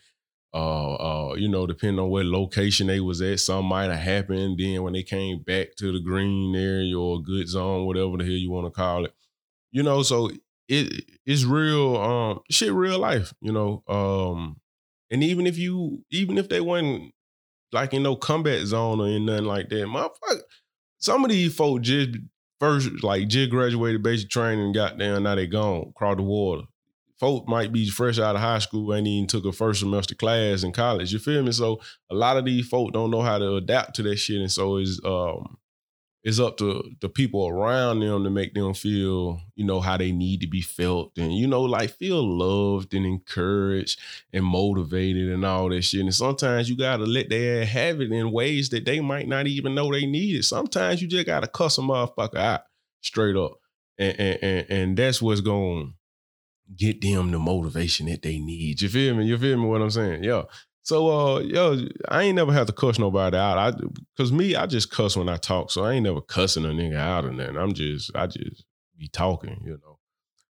Uh 0.53 0.95
uh 0.95 1.33
you 1.35 1.47
know 1.47 1.65
depending 1.65 1.97
on 1.99 2.09
what 2.09 2.25
location 2.25 2.87
they 2.87 2.99
was 2.99 3.21
at 3.21 3.39
some 3.39 3.63
might 3.65 3.89
have 3.89 3.99
happened 3.99 4.59
then 4.59 4.83
when 4.83 4.91
they 4.91 5.01
came 5.01 5.41
back 5.41 5.73
to 5.77 5.93
the 5.93 5.99
green 6.01 6.53
area 6.53 6.99
or 6.99 7.21
good 7.21 7.47
zone 7.47 7.85
whatever 7.85 8.17
the 8.17 8.25
hell 8.25 8.33
you 8.33 8.51
want 8.51 8.67
to 8.67 8.71
call 8.71 9.05
it. 9.05 9.13
You 9.71 9.81
know 9.83 10.03
so 10.03 10.29
it 10.67 11.05
it's 11.25 11.45
real 11.45 11.95
um 11.95 12.41
shit 12.49 12.73
real 12.73 12.99
life 12.99 13.33
you 13.39 13.53
know 13.53 13.81
um 13.87 14.59
and 15.09 15.23
even 15.23 15.47
if 15.47 15.57
you 15.57 16.03
even 16.11 16.37
if 16.37 16.49
they 16.49 16.59
wasn't 16.59 17.13
like 17.71 17.93
in 17.93 18.03
no 18.03 18.15
combat 18.15 18.65
zone 18.65 18.99
or 18.99 19.07
in 19.07 19.25
nothing 19.25 19.45
like 19.45 19.69
that 19.69 19.85
motherfucker 19.85 20.41
some 21.01 21.25
of 21.25 21.31
these 21.31 21.53
folks 21.53 21.87
just 21.87 22.11
first 22.61 23.03
like 23.03 23.27
just 23.27 23.49
graduated 23.49 24.03
basic 24.03 24.29
training, 24.29 24.71
got 24.71 24.97
down, 24.97 25.23
now 25.23 25.35
they 25.35 25.47
gone, 25.47 25.87
across 25.89 26.15
the 26.15 26.21
water. 26.21 26.61
Folk 27.19 27.47
might 27.47 27.73
be 27.73 27.89
fresh 27.89 28.19
out 28.19 28.35
of 28.35 28.41
high 28.41 28.59
school, 28.59 28.93
ain't 28.93 29.07
even 29.07 29.27
took 29.27 29.45
a 29.45 29.51
first 29.51 29.79
semester 29.79 30.15
class 30.15 30.63
in 30.63 30.71
college. 30.71 31.11
You 31.11 31.19
feel 31.19 31.43
me? 31.43 31.51
So 31.51 31.81
a 32.09 32.15
lot 32.15 32.37
of 32.37 32.45
these 32.45 32.67
folk 32.67 32.93
don't 32.93 33.11
know 33.11 33.21
how 33.21 33.39
to 33.39 33.55
adapt 33.55 33.95
to 33.95 34.03
that 34.03 34.17
shit. 34.17 34.41
And 34.41 34.51
so 34.51 34.77
it's 34.77 35.01
um 35.03 35.57
it's 36.23 36.39
up 36.39 36.57
to 36.57 36.91
the 37.01 37.09
people 37.09 37.47
around 37.47 37.99
them 37.99 38.23
to 38.23 38.29
make 38.29 38.53
them 38.53 38.73
feel, 38.75 39.41
you 39.55 39.65
know, 39.65 39.79
how 39.79 39.97
they 39.97 40.11
need 40.11 40.41
to 40.41 40.47
be 40.47 40.61
felt 40.61 41.17
and, 41.17 41.35
you 41.35 41.47
know, 41.47 41.63
like 41.63 41.89
feel 41.89 42.23
loved 42.23 42.93
and 42.93 43.05
encouraged 43.05 43.99
and 44.31 44.45
motivated 44.45 45.29
and 45.29 45.43
all 45.43 45.69
that 45.69 45.81
shit. 45.81 46.01
And 46.01 46.13
sometimes 46.13 46.69
you 46.69 46.77
got 46.77 46.97
to 46.97 47.05
let 47.05 47.29
their 47.29 47.65
have 47.65 48.01
it 48.01 48.11
in 48.11 48.31
ways 48.31 48.69
that 48.69 48.85
they 48.85 48.99
might 48.99 49.27
not 49.27 49.47
even 49.47 49.73
know 49.73 49.91
they 49.91 50.05
need 50.05 50.35
it. 50.35 50.43
Sometimes 50.43 51.01
you 51.01 51.07
just 51.07 51.25
got 51.25 51.39
to 51.39 51.47
cuss 51.47 51.79
a 51.79 51.81
motherfucker 51.81 52.37
out 52.37 52.61
straight 53.01 53.35
up. 53.35 53.53
And, 53.97 54.19
and, 54.19 54.43
and, 54.43 54.65
and 54.69 54.97
that's 54.97 55.21
what's 55.21 55.41
going 55.41 55.87
to 55.87 55.93
get 56.75 57.01
them 57.01 57.31
the 57.31 57.39
motivation 57.39 58.05
that 58.07 58.21
they 58.21 58.37
need. 58.37 58.79
You 58.81 58.89
feel 58.89 59.15
me? 59.15 59.25
You 59.25 59.39
feel 59.39 59.57
me 59.57 59.65
what 59.65 59.81
I'm 59.81 59.89
saying? 59.89 60.23
Yeah. 60.23 60.43
So 60.83 61.09
uh 61.09 61.39
yo, 61.39 61.77
I 62.09 62.23
ain't 62.23 62.35
never 62.35 62.51
had 62.51 62.67
to 62.67 62.73
cuss 62.73 62.97
nobody 62.97 63.37
out. 63.37 63.57
I 63.57 63.73
cause 64.17 64.31
me, 64.31 64.55
I 64.55 64.65
just 64.65 64.91
cuss 64.91 65.15
when 65.15 65.29
I 65.29 65.37
talk. 65.37 65.71
So 65.71 65.83
I 65.83 65.93
ain't 65.93 66.03
never 66.03 66.21
cussing 66.21 66.65
a 66.65 66.69
nigga 66.69 66.95
out 66.95 67.25
or 67.25 67.31
nothing. 67.31 67.57
I'm 67.57 67.73
just 67.73 68.15
I 68.15 68.27
just 68.27 68.65
be 68.97 69.07
talking, 69.07 69.61
you 69.63 69.79
know. 69.83 69.99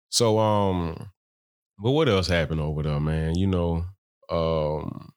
So 0.10 0.40
um, 0.40 1.10
but 1.78 1.92
what 1.92 2.10
else 2.10 2.28
happened 2.28 2.62
over 2.62 2.84
there, 2.84 3.00
man? 3.00 3.36
You 3.36 3.48
know, 3.48 3.86
um 4.30 5.12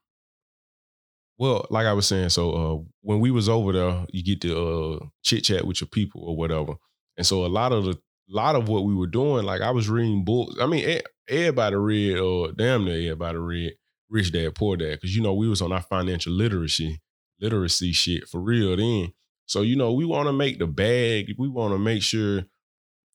well, 1.39 1.67
like 1.71 1.87
I 1.87 1.93
was 1.93 2.07
saying, 2.07 2.31
so 2.31 2.53
uh 2.53 2.91
when 3.03 3.21
we 3.21 3.31
was 3.31 3.49
over 3.49 3.73
there, 3.73 4.07
you 4.11 4.25
get 4.25 4.41
to 4.43 4.57
uh 4.59 5.07
chit 5.23 5.45
chat 5.45 5.65
with 5.65 5.81
your 5.81 5.89
people 5.89 6.25
or 6.25 6.37
whatever. 6.37 6.75
And 7.17 7.27
so 7.27 7.45
a 7.45 7.49
lot 7.49 7.73
of 7.73 7.85
the 7.85 7.93
a 7.93 8.35
lot 8.35 8.57
of 8.57 8.69
what 8.69 8.85
we 8.85 8.95
were 8.95 9.07
doing, 9.07 9.45
like 9.45 9.61
I 9.61 9.71
was 9.71 9.89
reading 9.89 10.25
books. 10.25 10.57
I 10.61 10.67
mean, 10.67 11.01
everybody 11.29 11.77
read 11.77 12.19
or 12.19 12.53
damn 12.53 12.85
near 12.85 13.13
everybody 13.13 13.39
read 13.39 13.75
rich 14.15 14.33
dad, 14.33 14.55
poor 14.55 14.77
dad, 14.77 14.93
because 14.93 15.15
you 15.15 15.23
know 15.23 15.35
we 15.35 15.49
was 15.49 15.61
on 15.61 15.73
our 15.73 15.83
financial 15.83 16.33
literacy, 16.33 17.01
literacy 17.41 17.93
shit 17.93 18.29
for 18.29 18.41
real 18.41 18.77
then. 18.77 19.13
So 19.47 19.61
you 19.63 19.77
know 19.77 19.93
we 19.93 20.05
want 20.05 20.29
to 20.29 20.33
make 20.33 20.59
the 20.59 20.67
bag. 20.67 21.35
We 21.37 21.49
want 21.49 21.75
to 21.75 21.79
make 21.79 22.03
sure, 22.03 22.45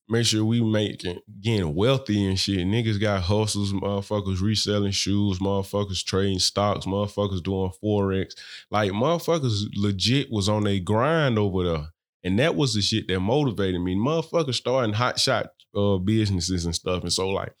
make 0.08 0.26
sure 0.26 0.44
we 0.44 0.60
make 0.60 1.04
getting 1.40 1.74
wealthy 1.74 2.24
and 2.26 2.38
shit. 2.38 2.66
Niggas 2.66 3.00
got 3.00 3.22
hustles, 3.22 3.72
motherfuckers 3.72 4.40
reselling 4.40 4.92
shoes, 4.92 5.38
motherfuckers 5.38 6.04
trading 6.04 6.38
stocks, 6.38 6.86
motherfuckers 6.86 7.42
doing 7.42 7.72
forex. 7.82 8.34
Like 8.70 8.92
motherfuckers 8.92 9.64
legit 9.74 10.30
was 10.30 10.48
on 10.48 10.66
a 10.66 10.78
grind 10.78 11.38
over 11.38 11.64
there. 11.64 11.86
And 12.22 12.38
that 12.38 12.54
was 12.54 12.74
the 12.74 12.82
shit 12.82 13.08
that 13.08 13.18
motivated 13.20 13.80
me. 13.80 13.96
Motherfuckers 13.96 14.56
starting 14.56 14.92
hot 14.92 15.18
shot 15.18 15.46
uh, 15.74 15.96
businesses 15.96 16.66
and 16.66 16.74
stuff. 16.74 17.02
And 17.02 17.12
so 17.12 17.30
like 17.30 17.54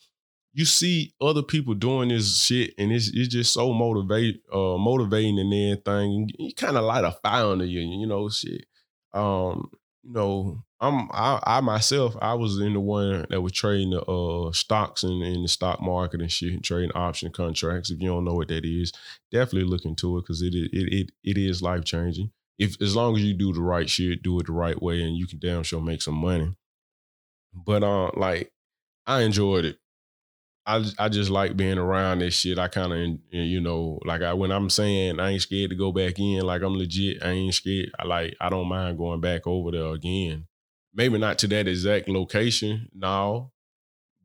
you 0.52 0.64
see 0.64 1.14
other 1.20 1.42
people 1.42 1.74
doing 1.74 2.08
this 2.08 2.42
shit 2.42 2.74
and 2.76 2.92
it's 2.92 3.08
it's 3.14 3.28
just 3.28 3.52
so 3.52 3.72
motivate 3.72 4.42
uh 4.52 4.76
motivating 4.76 5.38
and 5.38 5.52
everything. 5.52 6.28
You 6.38 6.54
kind 6.54 6.76
of 6.76 6.84
light 6.84 7.04
a 7.04 7.12
fire 7.12 7.46
under 7.46 7.64
you, 7.64 7.80
you 7.80 8.06
know, 8.06 8.28
shit. 8.28 8.66
Um, 9.12 9.70
you 10.02 10.12
know, 10.12 10.64
I'm 10.80 11.08
I, 11.12 11.40
I, 11.44 11.60
myself, 11.60 12.16
I 12.20 12.34
was 12.34 12.58
in 12.58 12.72
the 12.72 12.80
one 12.80 13.26
that 13.30 13.40
was 13.40 13.52
trading 13.52 13.90
the 13.90 14.02
uh 14.02 14.52
stocks 14.52 15.04
in, 15.04 15.22
in 15.22 15.42
the 15.42 15.48
stock 15.48 15.80
market 15.80 16.20
and 16.20 16.32
shit, 16.32 16.52
and 16.52 16.64
trading 16.64 16.92
option 16.94 17.30
contracts. 17.30 17.90
If 17.90 18.00
you 18.00 18.08
don't 18.08 18.24
know 18.24 18.34
what 18.34 18.48
that 18.48 18.64
is, 18.64 18.92
definitely 19.30 19.68
look 19.68 19.84
into 19.84 20.18
it 20.18 20.22
because 20.22 20.42
it 20.42 20.54
it 20.54 20.70
it 20.72 21.10
it 21.22 21.38
is 21.38 21.62
life 21.62 21.84
changing. 21.84 22.32
If 22.58 22.80
as 22.82 22.96
long 22.96 23.16
as 23.16 23.22
you 23.22 23.34
do 23.34 23.52
the 23.52 23.62
right 23.62 23.88
shit, 23.88 24.22
do 24.22 24.38
it 24.40 24.46
the 24.46 24.52
right 24.52 24.80
way, 24.80 25.02
and 25.02 25.16
you 25.16 25.26
can 25.26 25.38
damn 25.38 25.62
sure 25.62 25.80
make 25.80 26.02
some 26.02 26.16
money. 26.16 26.54
But 27.54 27.82
uh, 27.82 28.10
like 28.16 28.52
I 29.06 29.22
enjoyed 29.22 29.64
it. 29.64 29.78
I 30.66 30.84
I 30.98 31.08
just 31.08 31.30
like 31.30 31.56
being 31.56 31.78
around 31.78 32.20
this 32.20 32.34
shit. 32.34 32.58
I 32.58 32.68
kind 32.68 32.92
of 32.92 33.18
you 33.30 33.60
know 33.60 33.98
like 34.04 34.22
I 34.22 34.34
when 34.34 34.52
I'm 34.52 34.70
saying 34.70 35.18
I 35.18 35.30
ain't 35.30 35.42
scared 35.42 35.70
to 35.70 35.76
go 35.76 35.92
back 35.92 36.18
in. 36.18 36.42
Like 36.42 36.62
I'm 36.62 36.76
legit. 36.76 37.22
I 37.22 37.30
ain't 37.30 37.54
scared. 37.54 37.90
I 37.98 38.06
like 38.06 38.36
I 38.40 38.48
don't 38.48 38.68
mind 38.68 38.98
going 38.98 39.20
back 39.20 39.46
over 39.46 39.70
there 39.70 39.88
again. 39.88 40.46
Maybe 40.94 41.18
not 41.18 41.38
to 41.38 41.46
that 41.48 41.68
exact 41.68 42.08
location 42.08 42.88
now, 42.94 43.52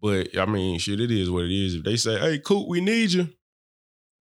but 0.02 0.38
I 0.38 0.46
mean 0.46 0.80
shit. 0.80 1.00
It 1.00 1.12
is 1.12 1.32
what 1.32 1.46
it 1.46 1.52
is. 1.52 1.76
If 1.76 1.84
they 1.84 1.96
say, 1.96 2.20
"Hey, 2.20 2.40
Coop, 2.40 2.68
we 2.68 2.82
need 2.82 3.12
you," 3.12 3.30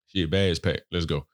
shit, 0.06 0.30
bags 0.30 0.59
packed. 0.59 0.83
Let's 0.92 1.06
go. 1.06 1.26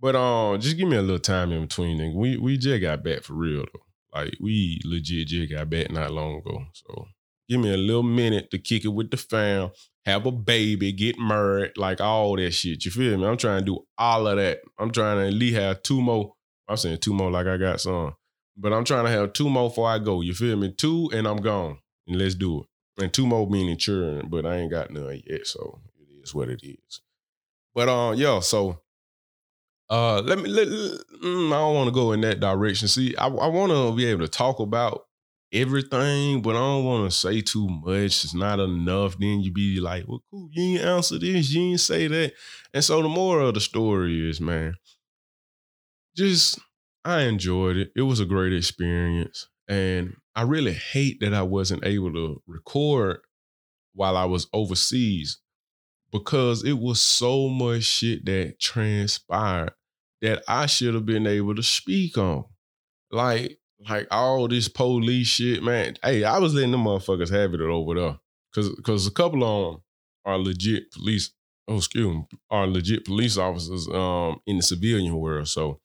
But 0.00 0.14
um, 0.14 0.60
just 0.60 0.76
give 0.76 0.88
me 0.88 0.96
a 0.96 1.02
little 1.02 1.18
time 1.18 1.52
in 1.52 1.62
between. 1.62 2.00
And 2.00 2.14
we 2.14 2.36
we 2.36 2.58
just 2.58 2.82
got 2.82 3.02
back 3.02 3.22
for 3.22 3.34
real 3.34 3.64
though. 3.72 4.20
Like 4.20 4.34
we 4.40 4.80
legit 4.84 5.28
just 5.28 5.50
got 5.50 5.70
back 5.70 5.90
not 5.90 6.12
long 6.12 6.36
ago. 6.36 6.66
So 6.72 7.08
give 7.48 7.60
me 7.60 7.72
a 7.72 7.76
little 7.76 8.02
minute 8.02 8.50
to 8.50 8.58
kick 8.58 8.84
it 8.84 8.88
with 8.88 9.10
the 9.10 9.16
fam 9.16 9.70
have 10.06 10.24
a 10.24 10.30
baby, 10.30 10.92
get 10.92 11.18
married, 11.18 11.76
like 11.76 12.00
all 12.00 12.36
that 12.36 12.52
shit. 12.52 12.84
You 12.84 12.92
feel 12.92 13.18
me? 13.18 13.26
I'm 13.26 13.36
trying 13.36 13.58
to 13.58 13.64
do 13.64 13.84
all 13.98 14.28
of 14.28 14.36
that. 14.36 14.60
I'm 14.78 14.92
trying 14.92 15.18
to 15.18 15.26
at 15.26 15.32
least 15.32 15.56
have 15.56 15.82
two 15.82 16.00
more. 16.00 16.32
I'm 16.68 16.76
saying 16.76 16.98
two 16.98 17.12
more 17.12 17.30
like 17.30 17.48
I 17.48 17.56
got 17.56 17.80
some. 17.80 18.14
But 18.56 18.72
I'm 18.72 18.84
trying 18.84 19.04
to 19.04 19.10
have 19.10 19.32
two 19.32 19.50
more 19.50 19.68
before 19.68 19.90
I 19.90 19.98
go. 19.98 20.20
You 20.20 20.32
feel 20.32 20.56
me? 20.56 20.72
Two 20.72 21.10
and 21.12 21.26
I'm 21.26 21.38
gone. 21.38 21.78
And 22.06 22.18
let's 22.18 22.36
do 22.36 22.60
it. 22.60 23.02
And 23.02 23.12
two 23.12 23.26
more 23.26 23.50
meaning 23.50 23.76
children, 23.76 24.28
but 24.30 24.46
I 24.46 24.58
ain't 24.58 24.70
got 24.70 24.92
none 24.92 25.20
yet. 25.26 25.46
So 25.46 25.80
it 25.98 26.22
is 26.22 26.34
what 26.34 26.48
it 26.48 26.60
is. 26.62 27.00
But 27.74 27.88
uh 27.88 28.12
yo, 28.12 28.40
so 28.40 28.80
uh 29.90 30.20
let 30.20 30.38
me 30.38 30.48
let, 30.48 30.68
mm, 30.68 31.48
I 31.48 31.58
don't 31.58 31.74
want 31.74 31.88
to 31.88 31.92
go 31.92 32.12
in 32.12 32.20
that 32.22 32.40
direction. 32.40 32.88
See, 32.88 33.14
I, 33.16 33.26
I 33.26 33.48
want 33.48 33.72
to 33.72 33.94
be 33.94 34.06
able 34.06 34.22
to 34.22 34.28
talk 34.28 34.60
about 34.60 35.06
everything, 35.52 36.42
but 36.42 36.56
I 36.56 36.60
don't 36.60 36.84
want 36.84 37.10
to 37.10 37.16
say 37.16 37.40
too 37.40 37.68
much. 37.68 38.24
It's 38.24 38.34
not 38.34 38.60
enough. 38.60 39.18
Then 39.18 39.40
you 39.40 39.52
be 39.52 39.80
like, 39.80 40.04
well, 40.06 40.22
cool, 40.30 40.48
you 40.52 40.78
ain't 40.78 40.84
answer 40.84 41.18
this, 41.18 41.52
you 41.52 41.62
ain't 41.62 41.80
say 41.80 42.08
that. 42.08 42.32
And 42.74 42.84
so 42.84 43.02
the 43.02 43.08
moral 43.08 43.48
of 43.48 43.54
the 43.54 43.60
story 43.60 44.28
is, 44.28 44.40
man, 44.40 44.74
just 46.16 46.58
I 47.04 47.22
enjoyed 47.22 47.76
it. 47.76 47.92
It 47.94 48.02
was 48.02 48.20
a 48.20 48.24
great 48.24 48.52
experience. 48.52 49.48
And 49.68 50.16
I 50.34 50.42
really 50.42 50.72
hate 50.72 51.20
that 51.20 51.34
I 51.34 51.42
wasn't 51.42 51.84
able 51.84 52.12
to 52.12 52.42
record 52.46 53.20
while 53.94 54.16
I 54.16 54.24
was 54.24 54.48
overseas 54.52 55.38
because 56.12 56.64
it 56.64 56.78
was 56.78 57.00
so 57.00 57.48
much 57.48 57.84
shit 57.84 58.24
that 58.26 58.60
transpired 58.60 59.72
that 60.22 60.42
I 60.48 60.66
should 60.66 60.94
have 60.94 61.06
been 61.06 61.26
able 61.26 61.54
to 61.54 61.62
speak 61.62 62.16
on. 62.16 62.44
Like, 63.10 63.58
like 63.88 64.06
all 64.10 64.48
this 64.48 64.68
police 64.68 65.26
shit, 65.26 65.62
man. 65.62 65.96
Hey, 66.02 66.24
I 66.24 66.38
was 66.38 66.54
letting 66.54 66.70
them 66.70 66.84
motherfuckers 66.84 67.30
have 67.30 67.54
it 67.54 67.60
over 67.60 67.94
there. 67.94 68.18
Cause 68.54 68.70
cause 68.84 69.06
a 69.06 69.10
couple 69.10 69.44
of 69.44 69.72
them 69.72 69.82
are 70.24 70.38
legit 70.38 70.90
police, 70.92 71.30
oh 71.68 71.76
excuse 71.76 72.06
me, 72.06 72.26
are 72.50 72.66
legit 72.66 73.04
police 73.04 73.36
officers 73.36 73.86
um 73.88 74.40
in 74.46 74.56
the 74.56 74.62
civilian 74.62 75.16
world. 75.16 75.48
So 75.48 75.80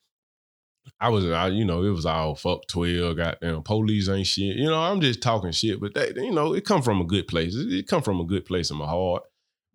I 1.00 1.10
was, 1.10 1.26
I, 1.26 1.48
you 1.50 1.66
know, 1.66 1.84
it 1.84 1.90
was 1.90 2.06
all 2.06 2.36
fuck 2.36 2.68
12, 2.68 3.18
goddamn 3.18 3.64
police 3.64 4.10
ain't 4.10 4.28
shit. 4.28 4.56
You 4.56 4.66
know, 4.66 4.82
I'm 4.82 5.02
just 5.02 5.22
talking 5.22 5.52
shit, 5.52 5.80
but 5.80 5.94
that, 5.94 6.16
you 6.16 6.32
know, 6.32 6.54
it 6.54 6.66
come 6.66 6.82
from 6.82 7.02
a 7.02 7.06
good 7.06 7.28
place. 7.28 7.56
It, 7.56 7.72
it 7.74 7.88
come 7.88 8.02
from 8.02 8.20
a 8.20 8.26
good 8.26 8.46
place 8.46 8.72
in 8.72 8.78
my 8.78 8.88
heart. 8.88 9.24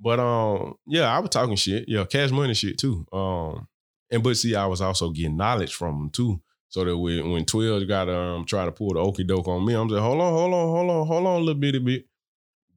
But 0.00 0.20
um, 0.20 0.74
yeah, 0.86 1.14
I 1.14 1.20
was 1.20 1.30
talking 1.30 1.56
shit. 1.56 1.86
Yeah, 1.88 2.04
cash 2.04 2.30
money 2.30 2.54
shit 2.54 2.78
too. 2.78 3.06
Um, 3.12 3.68
and 4.10 4.22
but 4.22 4.36
see, 4.36 4.54
I 4.54 4.66
was 4.66 4.80
also 4.80 5.10
getting 5.10 5.36
knowledge 5.36 5.74
from 5.74 5.98
them 5.98 6.10
too. 6.10 6.40
So 6.68 6.84
that 6.84 6.96
when, 6.96 7.30
when 7.30 7.44
12 7.44 7.86
got 7.88 8.08
um 8.08 8.44
try 8.44 8.64
to 8.64 8.72
pull 8.72 8.94
the 8.94 9.00
okey 9.00 9.24
doke 9.24 9.48
on 9.48 9.64
me, 9.64 9.74
I'm 9.74 9.88
saying, 9.88 10.02
hold 10.02 10.20
on, 10.20 10.32
hold 10.32 10.54
on, 10.54 10.68
hold 10.68 10.90
on, 10.90 11.06
hold 11.06 11.26
on 11.26 11.36
a 11.36 11.44
little 11.44 11.60
bitty 11.60 11.78
bit. 11.78 12.06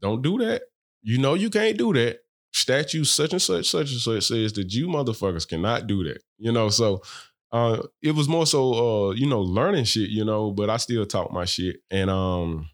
Don't 0.02 0.22
do 0.22 0.38
that. 0.40 0.64
You 1.02 1.18
know 1.18 1.34
you 1.34 1.50
can't 1.50 1.78
do 1.78 1.94
that. 1.94 2.20
Statute 2.52 3.06
such 3.06 3.34
and 3.34 3.42
such, 3.42 3.70
such 3.70 3.92
and 3.92 4.00
such 4.02 4.24
says 4.24 4.54
that 4.54 4.74
you 4.74 4.88
motherfuckers 4.88 5.48
cannot 5.48 5.88
do 5.88 6.04
that. 6.06 6.22
You 6.38 6.52
know, 6.52 6.70
so 6.70 7.02
uh 7.52 7.82
it 8.02 8.14
was 8.14 8.28
more 8.28 8.46
so 8.46 9.10
uh, 9.10 9.12
you 9.12 9.28
know, 9.28 9.42
learning 9.42 9.86
shit, 9.86 10.10
you 10.10 10.24
know, 10.24 10.52
but 10.52 10.70
I 10.70 10.78
still 10.78 11.06
talk 11.06 11.32
my 11.32 11.46
shit. 11.46 11.78
And 11.90 12.10
um 12.10 12.70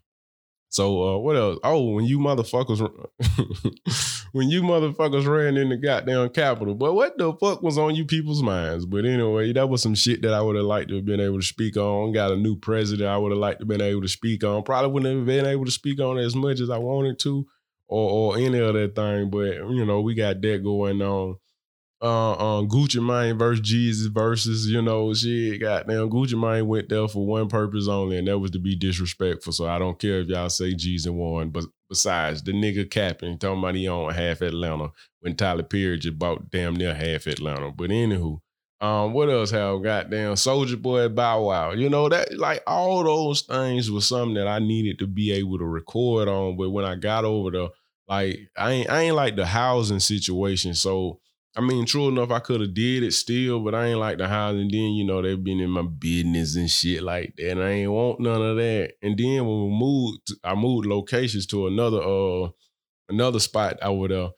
so 0.76 1.02
uh, 1.02 1.18
what 1.18 1.36
else? 1.36 1.58
Oh, 1.64 1.92
when 1.92 2.04
you 2.04 2.18
motherfuckers, 2.18 2.80
when 4.32 4.50
you 4.50 4.60
motherfuckers 4.60 5.26
ran 5.26 5.56
in 5.56 5.70
the 5.70 5.76
goddamn 5.78 6.28
Capitol, 6.28 6.74
but 6.74 6.92
what 6.92 7.16
the 7.16 7.32
fuck 7.32 7.62
was 7.62 7.78
on 7.78 7.94
you 7.94 8.04
people's 8.04 8.42
minds? 8.42 8.84
But 8.84 9.06
anyway, 9.06 9.54
that 9.54 9.70
was 9.70 9.80
some 9.80 9.94
shit 9.94 10.20
that 10.20 10.34
I 10.34 10.42
would 10.42 10.54
have 10.54 10.66
liked 10.66 10.90
to 10.90 10.96
have 10.96 11.06
been 11.06 11.18
able 11.18 11.40
to 11.40 11.46
speak 11.46 11.78
on. 11.78 12.12
Got 12.12 12.32
a 12.32 12.36
new 12.36 12.56
president, 12.56 13.08
I 13.08 13.16
would 13.16 13.32
have 13.32 13.38
liked 13.38 13.60
to 13.60 13.62
have 13.62 13.68
been 13.68 13.80
able 13.80 14.02
to 14.02 14.08
speak 14.08 14.44
on. 14.44 14.64
Probably 14.64 14.90
wouldn't 14.90 15.16
have 15.16 15.26
been 15.26 15.46
able 15.46 15.64
to 15.64 15.70
speak 15.70 15.98
on 15.98 16.18
as 16.18 16.36
much 16.36 16.60
as 16.60 16.68
I 16.68 16.76
wanted 16.76 17.18
to, 17.20 17.46
or 17.88 18.10
or 18.10 18.36
any 18.36 18.58
of 18.58 18.74
that 18.74 18.94
thing. 18.94 19.30
But 19.30 19.54
you 19.70 19.86
know, 19.86 20.02
we 20.02 20.14
got 20.14 20.42
that 20.42 20.62
going 20.62 21.00
on 21.00 21.36
uh, 22.02 22.58
um, 22.58 22.68
Gucci 22.68 23.02
Mane 23.04 23.38
versus 23.38 23.62
Jeezy 23.66 24.12
versus, 24.12 24.68
you 24.68 24.82
know, 24.82 25.14
shit, 25.14 25.60
goddamn, 25.60 26.10
Gucci 26.10 26.38
Mane 26.38 26.66
went 26.66 26.88
there 26.88 27.08
for 27.08 27.26
one 27.26 27.48
purpose 27.48 27.88
only, 27.88 28.18
and 28.18 28.28
that 28.28 28.38
was 28.38 28.50
to 28.52 28.58
be 28.58 28.76
disrespectful. 28.76 29.52
So 29.52 29.66
I 29.66 29.78
don't 29.78 29.98
care 29.98 30.20
if 30.20 30.28
y'all 30.28 30.50
say 30.50 30.74
Jeezy 30.74 31.10
won. 31.10 31.50
But 31.50 31.64
besides, 31.88 32.42
the 32.42 32.52
nigga 32.52 32.90
capping, 32.90 33.38
talking 33.38 33.58
about 33.58 33.74
he 33.74 33.88
owned 33.88 34.14
half 34.14 34.42
Atlanta 34.42 34.90
when 35.20 35.36
Tyler 35.36 35.62
Perry 35.62 35.98
just 35.98 36.18
bought 36.18 36.50
damn 36.50 36.76
near 36.76 36.94
half 36.94 37.26
Atlanta. 37.26 37.70
But 37.70 37.90
anywho, 37.90 38.40
um, 38.80 39.14
what 39.14 39.30
else 39.30 39.50
have 39.52 39.82
goddamn 39.82 40.34
Soulja 40.34 40.80
Boy 40.80 41.08
Bow 41.08 41.44
Wow? 41.44 41.72
You 41.72 41.88
know, 41.88 42.10
that 42.10 42.36
like 42.36 42.62
all 42.66 43.02
those 43.04 43.40
things 43.40 43.90
was 43.90 44.06
something 44.06 44.34
that 44.34 44.48
I 44.48 44.58
needed 44.58 44.98
to 44.98 45.06
be 45.06 45.32
able 45.32 45.58
to 45.58 45.64
record 45.64 46.28
on. 46.28 46.58
But 46.58 46.70
when 46.70 46.84
I 46.84 46.96
got 46.96 47.24
over 47.24 47.50
the 47.50 47.70
like 48.06 48.38
I 48.56 48.70
ain't 48.72 48.90
I 48.90 49.00
ain't 49.02 49.16
like 49.16 49.36
the 49.36 49.46
housing 49.46 50.00
situation. 50.00 50.74
So 50.74 51.20
I 51.56 51.62
mean, 51.62 51.86
true 51.86 52.08
enough, 52.08 52.30
I 52.30 52.40
could 52.40 52.60
have 52.60 52.74
did 52.74 53.02
it 53.02 53.12
still, 53.12 53.60
but 53.60 53.74
I 53.74 53.86
ain't 53.86 53.98
like 53.98 54.18
the 54.18 54.28
house. 54.28 54.54
And 54.54 54.70
then, 54.70 54.92
you 54.92 55.04
know, 55.04 55.22
they've 55.22 55.42
been 55.42 55.60
in 55.60 55.70
my 55.70 55.82
business 55.82 56.54
and 56.54 56.70
shit 56.70 57.02
like 57.02 57.34
that. 57.36 57.52
And 57.52 57.62
I 57.62 57.70
ain't 57.70 57.90
want 57.90 58.20
none 58.20 58.42
of 58.42 58.56
that. 58.56 58.92
And 59.02 59.16
then 59.16 59.46
when 59.46 59.64
we 59.64 59.70
moved, 59.70 60.32
I 60.44 60.54
moved 60.54 60.86
locations 60.86 61.46
to 61.46 61.66
another 61.66 62.02
uh 62.02 62.50
another 63.08 63.40
spot 63.40 63.78
over 63.82 64.08
there. 64.08 64.28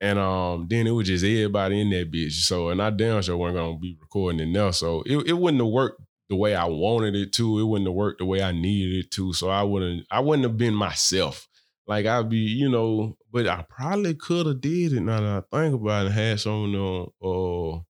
And 0.00 0.18
um, 0.18 0.66
then 0.68 0.86
it 0.86 0.92
was 0.92 1.06
just 1.06 1.24
everybody 1.24 1.80
in 1.80 1.90
that 1.90 2.10
bitch. 2.10 2.32
So, 2.32 2.70
and 2.70 2.82
I 2.82 2.90
damn 2.90 3.22
sure 3.22 3.36
wasn't 3.36 3.58
gonna 3.58 3.78
be 3.78 3.96
recording 4.00 4.40
it 4.40 4.46
now. 4.46 4.70
So 4.70 5.02
it, 5.06 5.28
it 5.28 5.34
wouldn't 5.34 5.62
have 5.62 5.70
worked 5.70 6.00
the 6.30 6.36
way 6.36 6.54
I 6.54 6.64
wanted 6.64 7.14
it 7.14 7.32
to. 7.34 7.60
It 7.60 7.64
wouldn't 7.64 7.86
have 7.86 7.94
worked 7.94 8.18
the 8.18 8.24
way 8.24 8.42
I 8.42 8.52
needed 8.52 9.04
it 9.04 9.10
to. 9.12 9.34
So 9.34 9.50
I 9.50 9.62
wouldn't, 9.62 10.06
I 10.10 10.20
wouldn't 10.20 10.44
have 10.44 10.56
been 10.56 10.74
myself. 10.74 11.46
Like 11.86 12.06
I'd 12.06 12.28
be, 12.28 12.38
you 12.38 12.68
know, 12.70 13.16
but 13.32 13.46
I 13.48 13.64
probably 13.68 14.14
could 14.14 14.46
have 14.46 14.60
did 14.60 14.92
it 14.92 15.00
now 15.00 15.20
that 15.20 15.44
I 15.52 15.56
think 15.56 15.74
about 15.74 16.06
it. 16.06 16.12
Had 16.12 16.40
some 16.40 16.74
uh, 16.74 17.04
uh, 17.26 17.80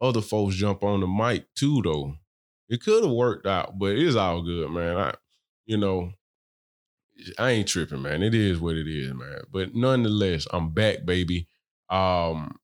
other 0.00 0.20
folks 0.20 0.56
jump 0.56 0.82
on 0.82 1.00
the 1.00 1.06
mic 1.06 1.46
too, 1.54 1.80
though. 1.82 2.14
It 2.68 2.82
could 2.82 3.04
have 3.04 3.12
worked 3.12 3.46
out, 3.46 3.78
but 3.78 3.96
it's 3.96 4.16
all 4.16 4.42
good, 4.42 4.70
man. 4.70 4.96
I, 4.96 5.14
you 5.66 5.76
know, 5.76 6.12
I 7.38 7.50
ain't 7.50 7.68
tripping, 7.68 8.02
man. 8.02 8.22
It 8.22 8.34
is 8.34 8.60
what 8.60 8.76
it 8.76 8.88
is, 8.88 9.12
man. 9.12 9.42
But 9.50 9.74
nonetheless, 9.74 10.46
I'm 10.52 10.70
back, 10.70 11.04
baby. 11.04 11.48
Um, 11.88 12.56